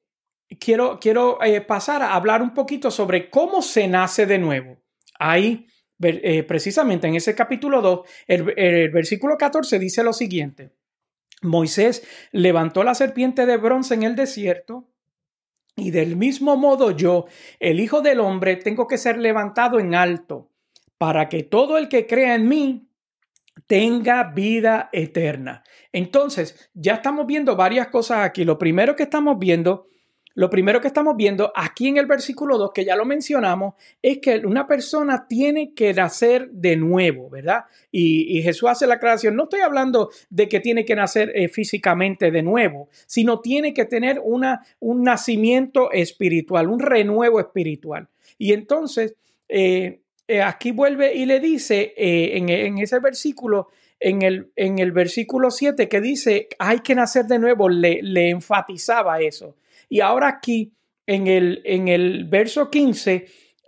quiero, 0.60 1.00
quiero 1.00 1.44
eh, 1.44 1.62
pasar 1.62 2.02
a 2.02 2.16
hablar 2.16 2.42
un 2.42 2.54
poquito 2.54 2.92
sobre 2.92 3.30
cómo 3.30 3.62
se 3.62 3.88
nace 3.88 4.26
de 4.26 4.40
nuevo. 4.40 4.82
Ahí, 5.20 5.68
eh, 6.02 6.44
precisamente 6.44 7.08
en 7.08 7.16
ese 7.16 7.36
capítulo 7.36 7.82
2, 7.82 8.08
el, 8.28 8.54
el 8.58 8.90
versículo 8.92 9.38
14 9.38 9.80
dice 9.80 10.04
lo 10.04 10.14
siguiente. 10.14 10.72
Moisés 11.42 12.08
levantó 12.32 12.84
la 12.84 12.96
serpiente 12.96 13.46
de 13.46 13.58
bronce 13.58 13.94
en 13.94 14.04
el 14.04 14.16
desierto 14.16 14.90
y 15.76 15.92
del 15.92 16.16
mismo 16.16 16.58
modo 16.58 16.92
yo, 16.92 17.26
el 17.60 17.80
Hijo 17.80 18.02
del 18.02 18.20
Hombre, 18.20 18.56
tengo 18.56 18.88
que 18.88 18.98
ser 18.98 19.20
levantado 19.20 19.80
en 19.80 19.94
alto 19.94 20.50
para 20.98 21.30
que 21.30 21.44
todo 21.44 21.78
el 21.78 21.90
que 21.90 22.08
crea 22.08 22.36
en 22.36 22.48
mí 22.48 22.88
tenga 23.66 24.24
vida 24.24 24.90
eterna. 24.92 25.64
Entonces, 25.92 26.70
ya 26.74 26.96
estamos 26.96 27.26
viendo 27.26 27.56
varias 27.56 27.88
cosas 27.88 28.20
aquí. 28.20 28.44
Lo 28.44 28.58
primero 28.58 28.96
que 28.96 29.04
estamos 29.04 29.40
viendo, 29.40 29.88
lo 30.36 30.50
primero 30.50 30.80
que 30.80 30.88
estamos 30.88 31.16
viendo 31.16 31.52
aquí 31.56 31.88
en 31.88 31.98
el 31.98 32.06
versículo 32.06 32.58
2, 32.58 32.72
que 32.74 32.86
ya 32.86 32.96
lo 32.96 33.06
mencionamos, 33.06 33.74
es 34.02 34.20
que 34.20 34.38
una 34.46 34.68
persona 34.68 35.26
tiene 35.28 35.74
que 35.74 35.94
nacer 35.94 36.50
de 36.52 36.76
nuevo, 36.76 37.30
¿verdad? 37.30 37.66
Y, 37.92 38.42
Jesús 38.44 38.70
hace 38.70 38.86
la 38.86 38.96
aclaración, 38.96 39.36
no 39.36 39.44
estoy 39.44 39.62
hablando 39.62 40.12
de 40.30 40.48
que 40.48 40.60
tiene 40.60 40.86
que 40.86 40.96
nacer 40.96 41.32
eh, 41.36 41.50
físicamente 41.50 42.30
de 42.30 42.44
nuevo, 42.44 42.90
sino 43.08 43.40
tiene 43.42 43.74
que 43.74 43.86
tener 43.86 44.22
una, 44.24 44.62
un 44.80 45.04
nacimiento 45.04 45.92
espiritual, 45.92 46.70
un 46.70 46.80
renuevo 46.80 47.40
espiritual. 47.40 48.08
Y 48.38 48.54
entonces, 48.54 49.16
eh, 49.50 50.02
eh, 50.28 50.42
aquí 50.42 50.72
vuelve 50.72 51.16
y 51.16 51.26
le 51.26 51.40
dice 51.40 51.94
eh, 51.96 52.38
en, 52.38 52.78
ese 52.80 53.00
versículo, 53.00 53.70
en 54.00 54.22
el, 54.22 54.52
en 54.58 54.80
el 54.80 54.92
versículo 54.92 55.52
7 55.52 55.88
que 55.88 56.02
dice, 56.02 56.50
hay 56.60 56.80
que 56.80 56.96
nacer 56.96 57.26
de 57.26 57.40
nuevo, 57.40 57.70
le, 57.70 58.30
enfatizaba 58.30 59.22
eso. 59.22 59.56
Y 59.88 60.02
ahora 60.02 60.28
aquí, 60.28 60.74
en 61.06 61.28
el, 61.28 61.62
en 61.64 61.88
el 61.88 62.26
verso 62.26 62.70
15, 62.70 63.26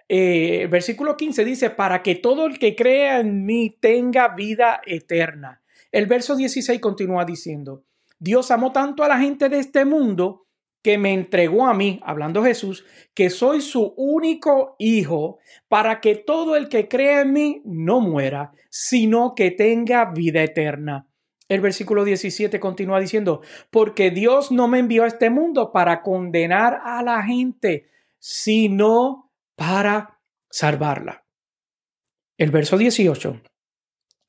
eh, 0.10 0.68
versículo 0.70 1.16
15 1.16 1.46
dice, 1.46 1.70
para 1.70 2.04
que 2.04 2.16
todo 2.16 2.46
el 2.46 2.60
que 2.60 2.76
crea 2.76 3.22
en 3.22 3.46
mí 3.46 3.78
tenga 3.80 4.28
vida 4.36 4.82
eterna. 4.86 5.62
El 5.94 6.08
verso 6.08 6.36
16 6.36 6.82
continúa 6.82 7.24
diciendo, 7.24 7.86
Dios 8.20 8.52
amó 8.52 8.74
tanto 8.74 9.04
a 9.04 9.08
la 9.08 9.18
gente 9.18 9.48
de 9.48 9.60
este 9.60 9.86
mundo 9.86 10.49
que 10.82 10.98
me 10.98 11.14
entregó 11.14 11.66
a 11.66 11.74
mí, 11.74 12.00
hablando 12.04 12.44
Jesús, 12.44 12.86
que 13.14 13.30
soy 13.30 13.62
su 13.62 13.94
único 13.98 14.76
hijo, 14.80 15.40
para 15.68 16.00
que 16.00 16.16
todo 16.16 16.56
el 16.56 16.70
que 16.70 16.88
crea 16.88 17.22
en 17.22 17.34
mí 17.34 17.62
no 17.66 18.00
muera, 18.00 18.54
sino 18.70 19.36
que 19.36 19.52
tenga 19.52 20.12
vida 20.12 20.44
eterna. 20.44 21.08
El 21.50 21.62
versículo 21.62 22.06
17 22.06 22.60
continúa 22.60 23.00
diciendo, 23.00 23.42
porque 23.72 24.12
Dios 24.12 24.52
no 24.52 24.68
me 24.68 24.80
envió 24.80 25.04
a 25.04 25.08
este 25.08 25.30
mundo 25.30 25.72
para 25.72 26.04
condenar 26.04 26.80
a 26.84 27.02
la 27.02 27.24
gente, 27.24 27.90
sino 28.20 29.32
para 29.56 30.20
salvarla. 30.50 31.26
El 32.38 32.52
verso 32.52 32.78
18, 32.78 33.42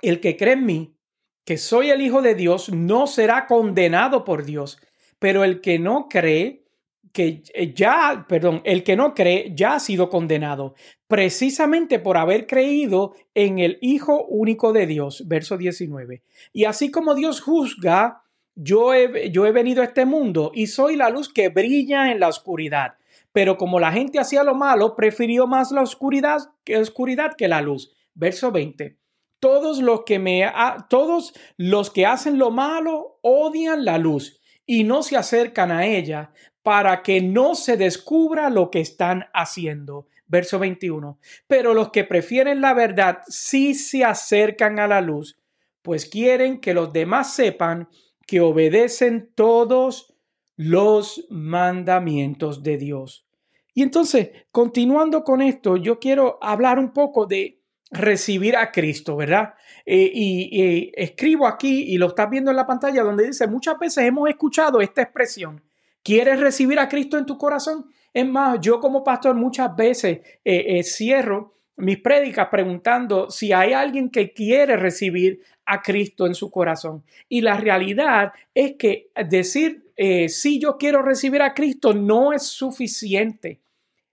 el 0.02 0.20
que 0.20 0.36
cree 0.36 0.54
en 0.54 0.66
mí, 0.66 0.96
que 1.44 1.58
soy 1.58 1.90
el 1.90 2.00
Hijo 2.00 2.22
de 2.22 2.34
Dios, 2.34 2.70
no 2.72 3.06
será 3.06 3.46
condenado 3.46 4.24
por 4.24 4.44
Dios, 4.44 4.78
pero 5.20 5.44
el 5.44 5.60
que 5.60 5.78
no 5.78 6.08
cree, 6.08 6.64
que 7.12 7.42
eh, 7.54 7.72
ya, 7.74 8.26
perdón, 8.28 8.62
el 8.64 8.82
que 8.82 8.96
no 8.96 9.14
cree 9.14 9.52
ya 9.54 9.74
ha 9.74 9.80
sido 9.80 10.08
condenado, 10.08 10.74
precisamente 11.06 12.00
por 12.00 12.16
haber 12.16 12.46
creído 12.48 13.14
en 13.34 13.60
el 13.60 13.78
Hijo 13.82 14.24
único 14.26 14.72
de 14.72 14.86
Dios, 14.86 15.24
verso 15.28 15.56
19. 15.56 16.22
Y 16.52 16.64
así 16.64 16.90
como 16.90 17.14
Dios 17.14 17.40
juzga, 17.40 18.22
yo 18.54 18.94
he, 18.94 19.30
yo 19.30 19.46
he 19.46 19.52
venido 19.52 19.82
a 19.82 19.86
este 19.86 20.06
mundo 20.06 20.52
y 20.54 20.66
soy 20.66 20.96
la 20.96 21.10
luz 21.10 21.32
que 21.32 21.50
brilla 21.50 22.10
en 22.10 22.18
la 22.18 22.28
oscuridad. 22.28 22.94
Pero 23.32 23.56
como 23.58 23.78
la 23.78 23.92
gente 23.92 24.18
hacía 24.18 24.42
lo 24.42 24.54
malo, 24.54 24.96
prefirió 24.96 25.46
más 25.46 25.70
la 25.70 25.82
oscuridad 25.82 26.38
que, 26.64 26.78
oscuridad 26.78 27.34
que 27.36 27.46
la 27.46 27.60
luz. 27.60 27.92
Verso 28.14 28.50
20. 28.50 28.96
Todos 29.38 29.80
los 29.80 30.02
que 30.04 30.18
me 30.18 30.50
todos 30.88 31.32
los 31.56 31.90
que 31.90 32.06
hacen 32.06 32.38
lo 32.38 32.50
malo 32.50 33.18
odian 33.22 33.84
la 33.84 33.98
luz 33.98 34.39
y 34.72 34.84
no 34.84 35.02
se 35.02 35.16
acercan 35.16 35.72
a 35.72 35.84
ella 35.84 36.30
para 36.62 37.02
que 37.02 37.20
no 37.20 37.56
se 37.56 37.76
descubra 37.76 38.50
lo 38.50 38.70
que 38.70 38.78
están 38.78 39.24
haciendo. 39.34 40.06
Verso 40.28 40.60
21. 40.60 41.18
Pero 41.48 41.74
los 41.74 41.90
que 41.90 42.04
prefieren 42.04 42.60
la 42.60 42.72
verdad 42.72 43.18
sí 43.26 43.74
se 43.74 44.04
acercan 44.04 44.78
a 44.78 44.86
la 44.86 45.00
luz, 45.00 45.40
pues 45.82 46.06
quieren 46.06 46.60
que 46.60 46.72
los 46.72 46.92
demás 46.92 47.34
sepan 47.34 47.88
que 48.28 48.40
obedecen 48.40 49.32
todos 49.34 50.14
los 50.54 51.26
mandamientos 51.30 52.62
de 52.62 52.76
Dios. 52.76 53.26
Y 53.74 53.82
entonces, 53.82 54.30
continuando 54.52 55.24
con 55.24 55.42
esto, 55.42 55.78
yo 55.78 55.98
quiero 55.98 56.38
hablar 56.40 56.78
un 56.78 56.92
poco 56.92 57.26
de 57.26 57.59
recibir 57.90 58.56
a 58.56 58.70
Cristo, 58.70 59.16
¿verdad? 59.16 59.54
Eh, 59.84 60.10
y, 60.14 60.92
escribo 60.94 61.46
aquí 61.46 61.92
y 61.92 61.98
lo 61.98 62.08
estás 62.08 62.30
viendo 62.30 62.50
en 62.50 62.56
la 62.56 62.66
pantalla 62.66 63.02
donde 63.02 63.26
dice, 63.26 63.46
muchas 63.46 63.78
veces 63.78 64.04
hemos 64.04 64.28
escuchado 64.28 64.80
esta 64.80 65.02
expresión, 65.02 65.62
¿quieres 66.02 66.38
recibir 66.38 66.78
a 66.78 66.88
Cristo 66.88 67.18
en 67.18 67.26
tu 67.26 67.36
corazón? 67.36 67.86
Es 68.12 68.26
más, 68.26 68.58
yo 68.60 68.80
como 68.80 69.04
pastor 69.04 69.34
muchas 69.34 69.74
veces 69.74 70.20
eh, 70.44 70.78
eh, 70.78 70.82
cierro 70.82 71.54
mis 71.76 71.98
prédicas 71.98 72.48
preguntando 72.50 73.30
si 73.30 73.52
hay 73.52 73.72
alguien 73.72 74.10
que 74.10 74.32
quiere 74.32 74.76
recibir 74.76 75.40
a 75.64 75.80
Cristo 75.80 76.26
en 76.26 76.34
su 76.34 76.50
corazón. 76.50 77.04
Y 77.28 77.40
la 77.40 77.56
realidad 77.56 78.32
es 78.54 78.74
que 78.76 79.10
decir 79.28 79.86
si 80.28 80.58
yo 80.58 80.78
quiero 80.78 81.02
recibir 81.02 81.42
a 81.42 81.52
Cristo 81.52 81.92
no 81.92 82.32
es 82.32 82.42
suficiente. 82.42 83.60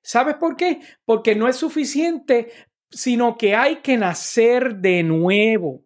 ¿Sabes 0.01 0.35
por 0.35 0.55
qué? 0.55 0.79
Porque 1.03 1.35
no 1.35 1.49
es 1.49 1.57
suficiente, 1.57 2.49
sino 2.89 3.37
que 3.37 3.55
hay 3.55 3.77
que 3.77 3.97
nacer 3.97 4.77
de 4.77 5.03
nuevo. 5.03 5.83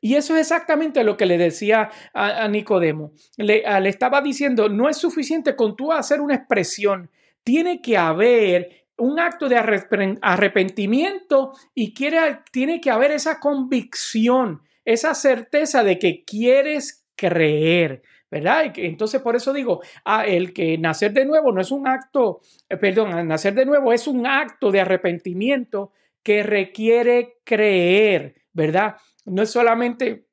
Y 0.00 0.14
eso 0.14 0.34
es 0.34 0.42
exactamente 0.42 1.02
lo 1.02 1.16
que 1.16 1.26
le 1.26 1.38
decía 1.38 1.90
a, 2.14 2.46
Nicodemo. 2.48 3.12
Le, 3.36 3.64
estaba 3.88 4.20
diciendo, 4.22 4.68
no 4.68 4.88
es 4.88 4.96
suficiente 4.96 5.56
con 5.56 5.74
tú 5.74 5.92
hacer 5.92 6.20
una 6.20 6.36
expresión, 6.36 7.10
tiene 7.42 7.80
que 7.82 7.96
haber 7.96 8.86
un 8.96 9.18
acto 9.18 9.48
de 9.48 9.56
arrepentimiento 9.56 11.52
y 11.74 11.94
quiere, 11.94 12.40
tiene 12.52 12.80
que 12.80 12.90
haber 12.90 13.10
esa 13.12 13.40
convicción, 13.40 14.62
esa 14.84 15.14
certeza 15.14 15.82
de 15.82 15.98
que 15.98 16.24
quieres 16.24 17.04
creer. 17.16 18.02
¿verdad? 18.30 18.72
Entonces, 18.76 19.22
por 19.22 19.36
eso 19.36 19.52
digo, 19.52 19.80
ah, 20.04 20.26
el 20.26 20.52
que 20.52 20.76
nacer 20.78 21.12
de 21.12 21.24
nuevo 21.24 21.50
no 21.50 21.60
es 21.60 21.70
un 21.70 21.88
acto, 21.88 22.40
eh, 22.68 22.76
perdón, 22.76 23.26
nacer 23.26 23.54
de 23.54 23.64
nuevo 23.64 23.92
es 23.92 24.06
un 24.06 24.26
acto 24.26 24.70
de 24.70 24.80
arrepentimiento 24.80 25.92
que 26.22 26.42
requiere 26.42 27.38
creer, 27.44 28.42
¿verdad? 28.52 28.96
No 29.24 29.42
es 29.42 29.50
solamente 29.50 30.26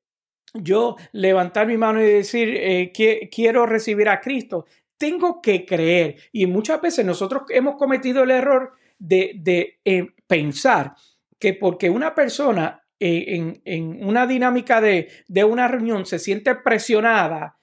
yo 0.54 0.96
levantar 1.12 1.68
mi 1.68 1.77
mano 1.77 2.01
y 2.01 2.06
decir, 2.06 2.50
eh, 2.56 2.92
quiero 3.32 3.65
recibir 3.65 4.10
a 4.10 4.22
Cristo, 4.22 4.65
tengo 4.98 5.42
que 5.42 5.65
creer. 5.65 6.15
Y 6.32 6.46
muchas 6.48 6.82
veces 6.82 7.06
nosotros 7.06 7.44
hemos 7.50 7.75
cometido 7.75 8.24
el 8.24 8.32
error 8.32 8.74
de, 8.98 9.80
eh, 9.84 10.08
pensar 10.27 10.96
que 11.38 11.54
porque 11.54 11.89
una 11.89 12.15
persona 12.15 12.86
eh, 13.00 13.60
en, 13.65 14.06
una 14.06 14.25
dinámica 14.25 14.80
de, 14.80 15.10
una 15.44 15.68
reunión 15.68 16.06
se 16.06 16.20
siente 16.20 16.56
presionada 16.56 17.58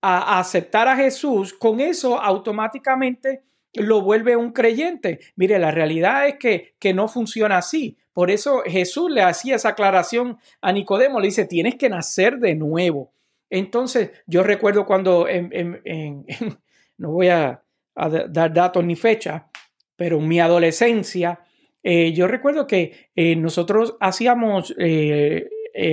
a, 0.00 0.38
aceptar 0.38 0.88
a 0.88 0.96
Jesús, 0.96 1.52
con 1.52 1.80
eso 1.80 2.20
automáticamente 2.20 3.42
lo 3.74 4.02
vuelve 4.02 4.36
un 4.36 4.52
creyente. 4.52 5.20
Mire, 5.36 5.58
la 5.58 5.70
realidad 5.70 6.28
es 6.28 6.36
que, 6.36 6.74
que 6.78 6.94
no 6.94 7.08
funciona 7.08 7.58
así. 7.58 7.98
Por 8.12 8.30
eso 8.30 8.62
Jesús 8.66 9.10
le 9.12 9.22
hacía 9.22 9.56
esa 9.56 9.68
aclaración 9.70 10.38
a 10.60 10.72
Nicodemo, 10.72 11.20
le 11.20 11.28
dice, 11.28 11.44
tienes 11.44 11.76
que 11.76 11.88
nacer 11.88 12.38
de 12.38 12.56
nuevo. 12.56 13.12
Entonces, 13.50 14.10
yo 14.26 14.42
recuerdo 14.42 14.86
cuando 14.86 15.28
en, 15.28 15.80
no 16.98 17.12
voy 17.12 17.28
a, 17.28 17.62
dar 17.94 18.52
datos 18.52 18.84
ni 18.84 18.94
fecha, 18.96 19.48
pero 19.96 20.18
en 20.18 20.28
mi 20.28 20.38
adolescencia, 20.38 21.40
eh, 21.82 22.12
yo 22.12 22.28
recuerdo 22.28 22.66
que 22.66 23.10
eh, 23.14 23.34
nosotros 23.34 23.96
hacíamos 24.00 24.74
eh, 24.78 25.48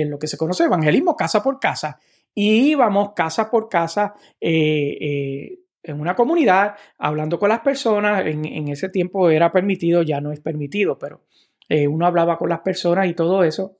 lo 0.06 0.18
que 0.18 0.26
se 0.26 0.36
conoce 0.36 0.64
evangelismo 0.64 1.16
casa 1.16 1.42
por 1.42 1.58
casa 1.58 1.98
y 2.34 2.70
íbamos 2.70 3.12
casa 3.14 3.50
por 3.50 3.68
casa 3.68 4.14
en 5.86 6.00
una 6.00 6.14
comunidad 6.14 6.74
hablando 6.98 7.38
con 7.38 7.48
las 7.48 7.60
personas. 7.60 8.26
En, 8.26 8.68
ese 8.68 8.88
tiempo 8.88 9.30
era 9.30 9.52
permitido, 9.52 10.02
ya 10.02 10.20
no 10.20 10.32
es 10.32 10.40
permitido, 10.40 10.98
pero 10.98 11.22
uno 11.88 12.06
hablaba 12.06 12.38
con 12.38 12.48
las 12.48 12.60
personas 12.60 13.08
y 13.08 13.14
todo 13.14 13.42
eso. 13.42 13.78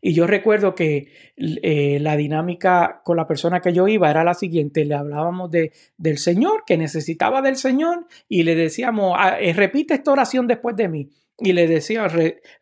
Y 0.00 0.14
yo 0.14 0.26
recuerdo 0.26 0.74
que 0.74 1.08
eh, 1.36 1.98
la 2.00 2.16
dinámica 2.16 3.02
con 3.04 3.16
la 3.16 3.26
persona 3.26 3.60
que 3.60 3.72
yo 3.72 3.86
iba 3.88 4.10
era 4.10 4.24
la 4.24 4.34
siguiente, 4.34 4.84
le 4.84 4.94
hablábamos 4.94 5.50
de, 5.50 5.72
del 5.98 6.18
Señor, 6.18 6.64
que 6.66 6.76
necesitaba 6.76 7.42
del 7.42 7.56
Señor, 7.56 8.06
y 8.28 8.42
le 8.44 8.54
decíamos, 8.54 9.14
ah, 9.18 9.38
eh, 9.38 9.52
repite 9.52 9.94
esta 9.94 10.12
oración 10.12 10.46
después 10.46 10.76
de 10.76 10.88
mí. 10.88 11.10
Y 11.38 11.52
le 11.52 11.66
decían, 11.66 12.10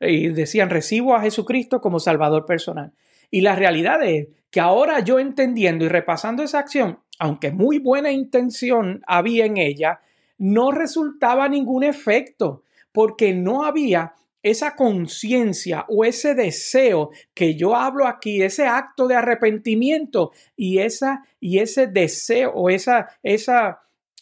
y 0.00 0.28
decían, 0.28 0.71
recibo 0.71 1.14
a 1.14 1.23
Jesucristo 1.23 1.81
como 1.81 2.00
Salvador 2.00 2.47
personal. 2.47 2.93
Y 3.31 3.40
la 3.40 3.57
realidad 3.57 4.02
es 4.05 4.28
que 4.50 4.61
ahora 4.61 5.00
yo 5.00 5.19
entendiendo 5.19 5.85
y 5.85 5.88
repasando 5.88 6.43
esa 6.43 6.61
acción, 6.61 7.00
aunque 7.19 7.51
muy 7.51 7.79
buena 7.79 8.11
intención 8.13 9.03
había 9.07 9.45
en 9.45 9.57
ella, 9.57 10.01
no 10.38 10.71
resultaba 10.71 11.49
ningún 11.49 11.83
efecto, 11.85 12.62
porque 12.92 13.35
no 13.35 13.64
había 13.64 14.14
esa 14.42 14.77
conciencia 14.77 15.85
o 15.88 16.05
ese 16.05 16.35
deseo 16.35 17.11
que 17.35 17.55
yo 17.55 17.75
hablo 17.75 18.07
aquí, 18.07 18.42
ese 18.42 18.66
acto 18.66 19.09
de 19.09 19.16
arrepentimiento 19.16 20.33
y, 20.57 20.79
esa, 20.79 21.25
y 21.40 21.59
ese 21.59 21.88
deseo 21.88 22.53
o 22.53 22.71
esa, 22.71 23.09
esa, 23.23 23.81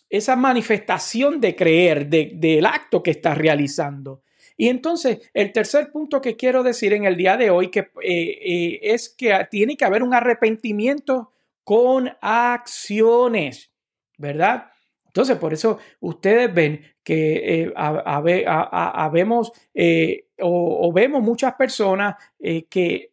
esa 0.09 0.37
manifestación 0.37 1.41
de 1.41 1.55
creer 1.55 2.09
del 2.09 2.67
acto 2.67 3.03
que 3.03 3.11
está 3.11 3.35
realizando. 3.35 4.23
Y 4.57 4.69
entonces, 4.69 5.31
el 5.35 5.53
tercer 5.53 5.93
punto 5.93 6.23
que 6.23 6.37
quiero 6.37 6.63
decir 6.63 6.95
en 6.95 7.05
el 7.05 7.17
día 7.17 7.37
de 7.37 7.51
hoy 7.51 7.71
que, 7.71 7.81
eh, 7.81 7.91
eh, 8.03 8.81
es 8.83 9.11
que 9.11 9.47
tiene 9.51 9.77
que 9.77 9.85
haber 9.85 10.03
un 10.03 10.15
arrepentimiento 10.15 11.31
con 11.67 12.09
acciones, 12.21 13.73
¿verdad? 14.19 14.67
Entonces, 15.07 15.37
por 15.37 15.53
eso 15.53 15.79
ustedes 15.99 16.55
ven 16.55 16.81
que 17.03 17.65
eh, 17.65 17.73
habemos 17.75 19.51
eh, 19.75 20.29
o, 20.39 20.93
vemos 20.93 21.25
muchas 21.25 21.55
personas 21.55 22.15
eh, 22.39 22.67
que 22.67 23.11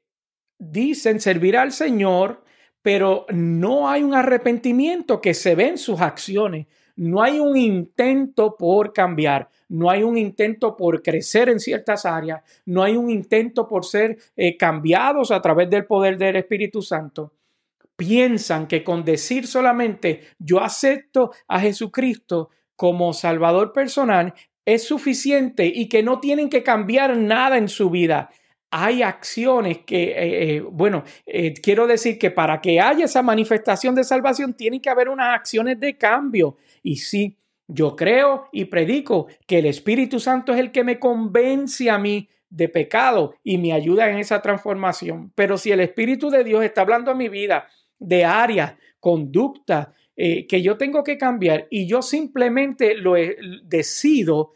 dicen 0.59 1.19
servir 1.19 1.57
al 1.57 1.71
Señor, 1.71 2.43
pero 2.83 3.25
no 3.29 3.89
hay 3.89 4.03
un 4.03 4.13
arrepentimiento 4.13 5.19
que 5.19 5.33
se 5.33 5.55
ve 5.55 5.69
en 5.69 5.79
sus 5.79 5.99
acciones. 5.99 6.67
No 6.95 7.23
hay 7.23 7.39
un 7.39 7.57
intento 7.57 8.55
por 8.55 8.93
cambiar, 8.93 9.49
no 9.67 9.89
hay 9.89 10.03
un 10.03 10.15
intento 10.15 10.77
por 10.77 11.01
crecer 11.01 11.49
en 11.49 11.59
ciertas 11.59 12.05
áreas, 12.05 12.43
no 12.67 12.83
hay 12.83 12.97
un 12.97 13.09
intento 13.09 13.67
por 13.67 13.83
ser 13.83 14.19
cambiados 14.59 15.31
a 15.31 15.41
través 15.41 15.71
del 15.71 15.87
poder 15.87 16.19
del 16.19 16.35
Espíritu 16.35 16.83
Santo 16.83 17.33
piensan 17.95 18.67
que 18.67 18.83
con 18.83 19.03
decir 19.03 19.47
solamente 19.47 20.27
yo 20.39 20.61
acepto 20.61 21.31
a 21.47 21.59
Jesucristo 21.59 22.49
como 22.75 23.13
Salvador 23.13 23.71
personal 23.73 24.33
es 24.65 24.87
suficiente 24.87 25.65
y 25.65 25.89
que 25.89 26.03
no 26.03 26.19
tienen 26.19 26.49
que 26.49 26.63
cambiar 26.63 27.15
nada 27.17 27.57
en 27.57 27.67
su 27.67 27.89
vida. 27.89 28.29
Hay 28.71 29.03
acciones 29.03 29.79
que, 29.79 30.03
eh, 30.03 30.55
eh, 30.55 30.61
bueno, 30.61 31.03
eh, 31.25 31.53
quiero 31.53 31.85
decir 31.85 32.17
que 32.17 32.31
para 32.31 32.59
que 32.59 32.79
haya 32.79 33.05
esa 33.05 33.21
manifestación 33.21 33.93
de 33.93 34.03
salvación 34.03 34.53
tiene 34.53 34.81
que 34.81 34.89
haber 34.89 35.09
unas 35.09 35.35
acciones 35.35 35.79
de 35.79 35.97
cambio. 35.97 36.57
Y 36.81 36.95
sí, 36.95 37.37
yo 37.67 37.95
creo 37.95 38.47
y 38.51 38.65
predico 38.65 39.27
que 39.45 39.59
el 39.59 39.67
Espíritu 39.67 40.19
Santo 40.19 40.53
es 40.53 40.59
el 40.59 40.71
que 40.71 40.83
me 40.83 40.97
convence 40.97 41.89
a 41.89 41.99
mí 41.99 42.29
de 42.49 42.69
pecado 42.69 43.35
y 43.43 43.57
me 43.57 43.73
ayuda 43.73 44.09
en 44.09 44.17
esa 44.17 44.41
transformación. 44.41 45.31
Pero 45.35 45.57
si 45.57 45.71
el 45.71 45.79
Espíritu 45.79 46.29
de 46.29 46.43
Dios 46.43 46.63
está 46.63 46.81
hablando 46.81 47.11
a 47.11 47.15
mi 47.15 47.29
vida 47.29 47.67
de 48.03 48.25
áreas, 48.25 48.75
conducta 48.99 49.93
eh, 50.15 50.45
que 50.47 50.61
yo 50.61 50.77
tengo 50.77 51.03
que 51.03 51.17
cambiar 51.17 51.67
y 51.69 51.87
yo 51.87 52.01
simplemente 52.01 52.95
lo 52.95 53.15
decido 53.63 54.53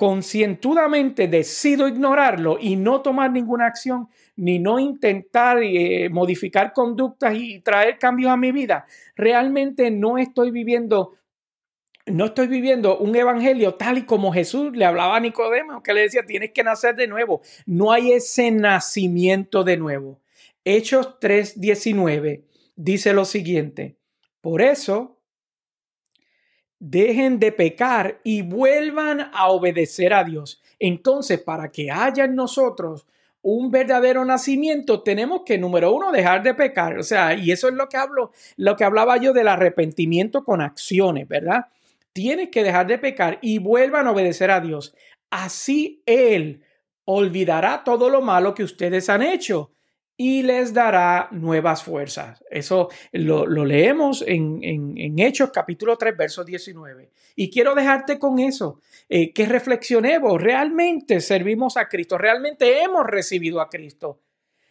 concientudamente 0.00 1.28
decido 1.28 1.86
ignorarlo 1.86 2.56
y 2.58 2.74
no 2.76 3.02
tomar 3.02 3.30
ninguna 3.30 3.66
acción, 3.66 4.08
ni 4.34 4.58
no 4.58 4.78
intentar 4.78 5.62
eh, 5.62 6.08
modificar 6.08 6.72
conductas 6.72 7.34
y 7.36 7.60
traer 7.60 7.98
cambios 7.98 8.32
a 8.32 8.38
mi 8.38 8.50
vida, 8.50 8.86
realmente 9.14 9.90
no 9.90 10.16
estoy 10.16 10.52
viviendo, 10.52 11.18
no 12.06 12.24
estoy 12.24 12.46
viviendo 12.46 12.96
un 12.96 13.14
evangelio 13.14 13.74
tal 13.74 13.98
y 13.98 14.06
como 14.06 14.32
Jesús 14.32 14.74
le 14.74 14.86
hablaba 14.86 15.16
a 15.16 15.20
Nicodemo, 15.20 15.82
que 15.82 15.92
le 15.92 16.00
decía, 16.00 16.24
tienes 16.24 16.52
que 16.52 16.64
nacer 16.64 16.96
de 16.96 17.06
nuevo. 17.06 17.42
No 17.66 17.92
hay 17.92 18.12
ese 18.12 18.50
nacimiento 18.50 19.64
de 19.64 19.76
nuevo. 19.76 20.22
Hechos 20.64 21.18
3:19 21.20 22.44
dice 22.80 23.12
lo 23.12 23.24
siguiente, 23.24 23.96
por 24.40 24.62
eso, 24.62 25.18
dejen 26.78 27.38
de 27.38 27.52
pecar 27.52 28.20
y 28.24 28.42
vuelvan 28.42 29.30
a 29.34 29.48
obedecer 29.48 30.14
a 30.14 30.24
Dios. 30.24 30.62
Entonces, 30.78 31.40
para 31.40 31.70
que 31.70 31.90
haya 31.90 32.24
en 32.24 32.34
nosotros 32.34 33.06
un 33.42 33.70
verdadero 33.70 34.24
nacimiento, 34.24 35.02
tenemos 35.02 35.42
que, 35.44 35.58
número 35.58 35.92
uno, 35.92 36.10
dejar 36.10 36.42
de 36.42 36.54
pecar. 36.54 36.98
O 36.98 37.02
sea, 37.02 37.34
y 37.34 37.52
eso 37.52 37.68
es 37.68 37.74
lo 37.74 37.88
que 37.88 37.98
hablo, 37.98 38.32
lo 38.56 38.76
que 38.76 38.84
hablaba 38.84 39.18
yo 39.18 39.34
del 39.34 39.48
arrepentimiento 39.48 40.42
con 40.44 40.62
acciones, 40.62 41.28
¿verdad? 41.28 41.66
Tienes 42.14 42.48
que 42.48 42.64
dejar 42.64 42.86
de 42.86 42.98
pecar 42.98 43.38
y 43.42 43.58
vuelvan 43.58 44.06
a 44.06 44.12
obedecer 44.12 44.50
a 44.50 44.60
Dios. 44.60 44.94
Así 45.28 46.02
Él 46.06 46.62
olvidará 47.04 47.84
todo 47.84 48.08
lo 48.08 48.22
malo 48.22 48.54
que 48.54 48.64
ustedes 48.64 49.08
han 49.10 49.22
hecho 49.22 49.70
y 50.22 50.42
les 50.42 50.74
dará 50.74 51.28
nuevas 51.30 51.82
fuerzas. 51.82 52.44
Eso 52.50 52.90
lo, 53.12 53.46
leemos 53.46 54.22
en, 54.26 55.18
Hechos 55.18 55.50
capítulo 55.50 55.96
3, 55.96 56.14
verso 56.14 56.44
19. 56.44 57.10
Y 57.36 57.50
quiero 57.50 57.74
dejarte 57.74 58.18
con 58.18 58.38
eso, 58.38 58.82
eh, 59.08 59.32
que 59.32 59.46
reflexionemos, 59.46 60.38
realmente 60.38 61.22
servimos 61.22 61.78
a 61.78 61.88
Cristo, 61.88 62.18
realmente 62.18 62.82
hemos 62.82 63.06
recibido 63.06 63.62
a 63.62 63.70
Cristo. 63.70 64.20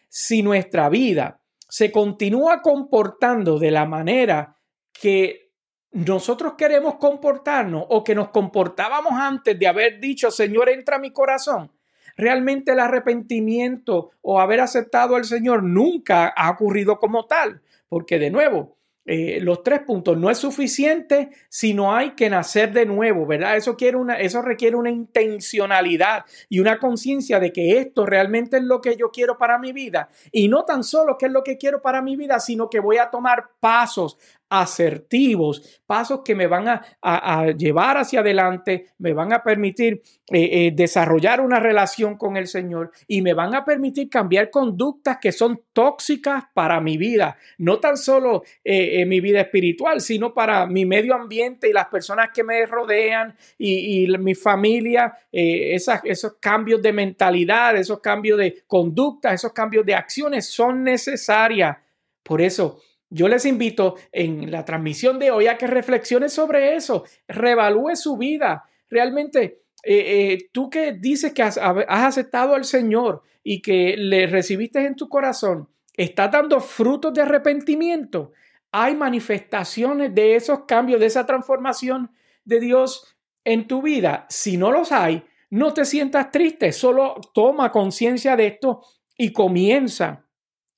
Si 0.08 0.40
nuestra 0.40 0.88
vida 0.88 1.40
se 1.68 1.90
continúa 1.90 2.62
comportando 2.62 3.58
de 3.58 3.72
la 3.72 3.86
manera 3.86 4.56
que 4.92 5.50
nosotros 5.90 6.52
queremos 6.56 6.94
comportarnos 6.94 7.86
o 7.88 8.04
que 8.04 8.14
nos 8.14 8.28
comportábamos 8.28 9.14
antes 9.14 9.58
de 9.58 9.66
haber 9.66 9.98
dicho, 9.98 10.30
Señor, 10.30 10.68
entra 10.68 10.94
a 10.94 11.00
mi 11.00 11.10
corazón, 11.10 11.72
realmente 12.20 12.72
el 12.72 12.80
arrepentimiento 12.80 14.10
o 14.22 14.40
haber 14.40 14.60
aceptado 14.60 15.16
al 15.16 15.24
Señor 15.24 15.62
nunca 15.62 16.28
ha 16.28 16.50
ocurrido 16.50 16.98
como 16.98 17.26
tal, 17.26 17.62
porque 17.88 18.18
de 18.18 18.30
nuevo, 18.30 18.76
eh, 19.06 19.40
los 19.40 19.64
tres 19.64 19.80
puntos. 19.80 20.16
No 20.18 20.30
es 20.30 20.38
suficiente 20.38 21.30
si 21.48 21.74
no 21.74 21.96
hay 21.96 22.10
que 22.10 22.30
nacer 22.30 22.72
de 22.72 22.86
nuevo, 22.86 23.26
¿verdad? 23.26 23.56
Eso, 23.56 23.76
quiere 23.76 23.96
una, 23.96 24.20
eso 24.20 24.42
requiere 24.42 24.76
una 24.76 24.90
intencionalidad 24.90 26.26
y 26.48 26.60
una 26.60 26.78
conciencia 26.78 27.40
de 27.40 27.52
que 27.52 27.78
esto 27.78 28.04
realmente 28.06 28.58
es 28.58 28.62
lo 28.62 28.80
que 28.80 28.96
yo 28.96 29.10
quiero 29.10 29.38
para 29.38 29.58
mi 29.58 29.72
vida. 29.72 30.10
Y 30.30 30.48
no 30.48 30.64
tan 30.64 30.84
solo 30.84 31.18
que 31.18 31.26
es 31.26 31.32
lo 31.32 31.42
que 31.42 31.56
quiero 31.56 31.82
para 31.82 32.02
mi 32.02 32.14
vida, 32.14 32.38
sino 32.40 32.68
que 32.70 32.78
voy 32.78 32.98
a 32.98 33.10
tomar 33.10 33.50
pasos 33.58 34.18
asertivos, 34.50 35.80
pasos 35.86 36.20
que 36.24 36.34
me 36.34 36.48
van 36.48 36.66
a, 37.00 37.46
llevar 37.52 37.96
hacia 37.96 38.20
adelante, 38.20 38.88
me 38.98 39.12
van 39.12 39.32
a 39.32 39.42
permitir 39.44 40.02
eh, 40.28 40.66
eh, 40.66 40.72
desarrollar 40.74 41.40
una 41.40 41.60
relación 41.60 42.18
con 42.18 42.36
el 42.36 42.48
Señor 42.48 42.90
y 43.06 43.22
me 43.22 43.32
van 43.32 43.54
a 43.54 43.64
permitir 43.64 44.10
cambiar 44.10 44.50
conductas 44.50 45.18
que 45.20 45.30
son 45.30 45.62
tóxicas 45.72 46.44
para 46.52 46.80
mi 46.80 46.96
vida, 46.96 47.38
no 47.58 47.78
tan 47.78 47.96
solo 47.96 48.42
eh, 48.64 49.00
en 49.00 49.08
mi 49.08 49.20
vida 49.20 49.40
espiritual, 49.40 50.00
sino 50.00 50.34
para 50.34 50.66
mi 50.66 50.84
medio 50.84 51.14
ambiente 51.14 51.68
y 51.68 51.72
las 51.72 51.86
personas 51.86 52.30
que 52.34 52.42
me 52.42 52.66
rodean 52.66 53.36
y, 53.56 54.08
mi 54.18 54.34
familia, 54.34 55.14
esos 55.30 56.34
cambios 56.40 56.82
de 56.82 56.92
mentalidad, 56.92 57.76
esos 57.76 58.00
cambios 58.00 58.38
de 58.38 58.64
conducta, 58.66 59.32
esos 59.32 59.52
cambios 59.52 59.86
de 59.86 59.94
acciones 59.94 60.46
son 60.46 60.82
necesarias. 60.82 61.76
Por 62.22 62.40
eso, 62.40 62.80
yo 63.10 63.28
les 63.28 63.44
invito 63.44 63.96
en 64.12 64.50
la 64.50 64.64
transmisión 64.64 65.18
de 65.18 65.32
hoy 65.32 65.48
a 65.48 65.58
que 65.58 65.66
reflexione 65.66 66.28
sobre 66.28 66.76
eso, 66.76 67.04
revalúe 67.26 67.96
su 67.96 68.16
vida. 68.16 68.64
Realmente, 68.88 69.62
eh, 69.82 70.32
eh, 70.32 70.48
tú 70.52 70.70
que 70.70 70.92
dices 70.92 71.32
que 71.32 71.42
has, 71.42 71.58
aceptado 71.58 72.54
al 72.54 72.64
Señor 72.64 73.22
y 73.42 73.60
que 73.62 73.96
le 73.96 74.26
recibiste 74.26 74.86
en 74.86 74.94
tu 74.94 75.08
corazón, 75.08 75.68
¿estás 75.96 76.30
dando 76.30 76.60
frutos 76.60 77.12
de 77.12 77.22
arrepentimiento? 77.22 78.32
¿Hay 78.70 78.94
manifestaciones 78.94 80.14
de 80.14 80.36
esos 80.36 80.60
cambios, 80.66 81.00
de 81.00 81.06
esa 81.06 81.26
transformación 81.26 82.12
de 82.44 82.60
Dios 82.60 83.16
en 83.44 83.66
tu 83.66 83.82
vida? 83.82 84.26
Si 84.28 84.56
no 84.56 84.70
los 84.70 84.92
hay, 84.92 85.24
no 85.50 85.74
te 85.74 85.84
sientas 85.84 86.30
triste, 86.30 86.72
solo 86.72 87.16
toma 87.34 87.72
conciencia 87.72 88.36
de 88.36 88.46
esto 88.46 88.82
y 89.18 89.32
comienza 89.32 90.26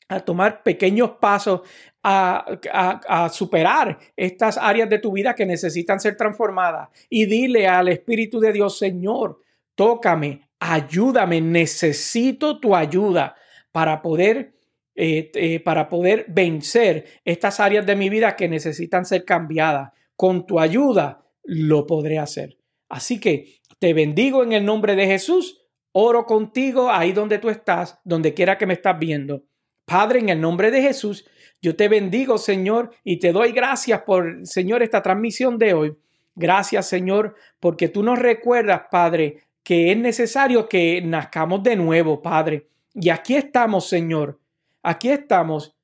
a 0.08 0.20
tomar 0.20 0.62
pequeños 0.62 1.12
pasos 1.20 1.62
a, 2.02 3.30
superar 3.32 3.98
estas 4.16 4.58
áreas 4.58 4.88
de 4.90 4.98
tu 4.98 5.12
vida 5.12 5.34
que 5.34 5.46
necesitan 5.46 6.00
ser 6.00 6.16
transformadas 6.16 6.88
y 7.08 7.26
dile 7.26 7.68
al 7.68 7.88
Espíritu 7.88 8.40
de 8.40 8.52
Dios, 8.52 8.78
Señor, 8.78 9.40
tócame, 9.74 10.48
ayúdame, 10.58 11.40
necesito 11.40 12.58
tu 12.58 12.74
ayuda 12.74 13.36
para 13.70 14.02
poder, 14.02 14.54
eh, 14.94 15.30
eh, 15.34 15.60
para 15.60 15.88
poder 15.88 16.26
vencer 16.28 17.20
estas 17.24 17.60
áreas 17.60 17.86
de 17.86 17.96
mi 17.96 18.08
vida 18.08 18.36
que 18.36 18.48
necesitan 18.48 19.04
ser 19.04 19.24
cambiadas. 19.24 19.92
Con 20.16 20.46
tu 20.46 20.60
ayuda 20.60 21.24
lo 21.44 21.86
podré 21.86 22.18
hacer. 22.18 22.58
Así 22.88 23.18
que 23.18 23.60
te 23.78 23.94
bendigo 23.94 24.42
en 24.42 24.52
el 24.52 24.64
nombre 24.64 24.94
de 24.94 25.06
Jesús. 25.06 25.60
Oro 25.92 26.26
contigo 26.26 26.90
ahí 26.90 27.12
donde 27.12 27.38
tú 27.38 27.48
estás, 27.48 27.98
donde 28.04 28.34
quiera 28.34 28.58
que 28.58 28.66
me 28.66 28.74
estás 28.74 28.98
viendo. 28.98 29.44
Padre, 29.84 30.20
en 30.20 30.28
el 30.28 30.40
nombre 30.40 30.70
de 30.70 30.82
Jesús, 30.82 31.26
yo 31.60 31.76
te 31.76 31.88
bendigo, 31.88 32.38
Señor, 32.38 32.90
y 33.04 33.18
te 33.18 33.32
doy 33.32 33.52
gracias 33.52 34.02
por, 34.02 34.46
Señor, 34.46 34.82
esta 34.82 35.02
transmisión 35.02 35.58
de 35.58 35.74
hoy. 35.74 35.96
Gracias, 36.34 36.88
Señor, 36.88 37.36
porque 37.60 37.88
tú 37.88 38.02
nos 38.02 38.18
recuerdas, 38.18 38.82
Padre, 38.90 39.44
que 39.62 39.92
es 39.92 39.98
necesario 39.98 40.68
que 40.68 41.00
nazcamos 41.02 41.62
de 41.62 41.76
nuevo, 41.76 42.20
Padre. 42.20 42.66
Y 42.94 43.10
aquí 43.10 43.36
estamos, 43.36 43.88
Señor. 43.88 44.40
Aquí 44.82 45.10
estamos 45.10 45.76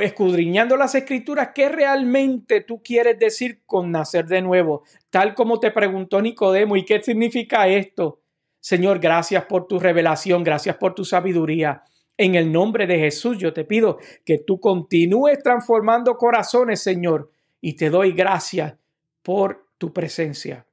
escudriñando 0.00 0.76
las 0.76 0.94
escrituras, 0.94 1.50
¿qué 1.54 1.68
realmente 1.68 2.60
tú 2.60 2.82
quieres 2.82 3.18
decir 3.18 3.62
con 3.66 3.92
nacer 3.92 4.26
de 4.26 4.42
nuevo? 4.42 4.82
Tal 5.10 5.34
como 5.34 5.60
te 5.60 5.70
preguntó 5.70 6.20
Nicodemo, 6.20 6.76
¿y 6.76 6.84
qué 6.84 7.00
significa 7.00 7.68
esto? 7.68 8.20
Señor, 8.60 8.98
gracias 8.98 9.44
por 9.44 9.68
tu 9.68 9.78
revelación, 9.78 10.42
gracias 10.42 10.76
por 10.76 10.94
tu 10.94 11.04
sabiduría. 11.04 11.84
En 12.18 12.34
el 12.34 12.50
nombre 12.50 12.86
de 12.86 12.98
Jesús 12.98 13.36
yo 13.38 13.52
te 13.52 13.64
pido 13.64 13.98
que 14.24 14.38
tú 14.38 14.58
continúes 14.58 15.42
transformando 15.42 16.16
corazones, 16.16 16.80
Señor, 16.80 17.30
y 17.60 17.74
te 17.76 17.90
doy 17.90 18.12
gracias 18.12 18.74
por 19.22 19.66
tu 19.76 19.92
presencia. 19.92 20.66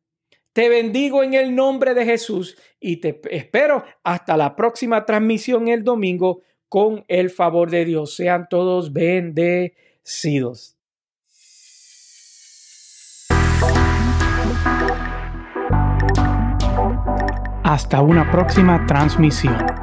Te 0.53 0.69
bendigo 0.69 1.23
en 1.23 1.33
el 1.33 1.53
nombre 1.53 1.93
de 1.93 2.05
Jesús 2.05 2.55
y 2.79 2.97
te 2.97 3.19
espero 3.31 3.83
hasta 4.03 4.37
la 4.37 4.55
próxima 4.55 5.03
transmisión 5.03 5.67
el 5.67 5.83
domingo 5.83 6.41
con 6.69 7.03
el 7.07 7.29
favor 7.29 7.69
de 7.69 7.85
Dios. 7.85 8.15
Sean 8.15 8.47
todos 8.49 8.93
bendecidos. 8.93 10.77
Hasta 17.63 18.01
una 18.01 18.31
próxima 18.31 18.85
transmisión. 18.85 19.82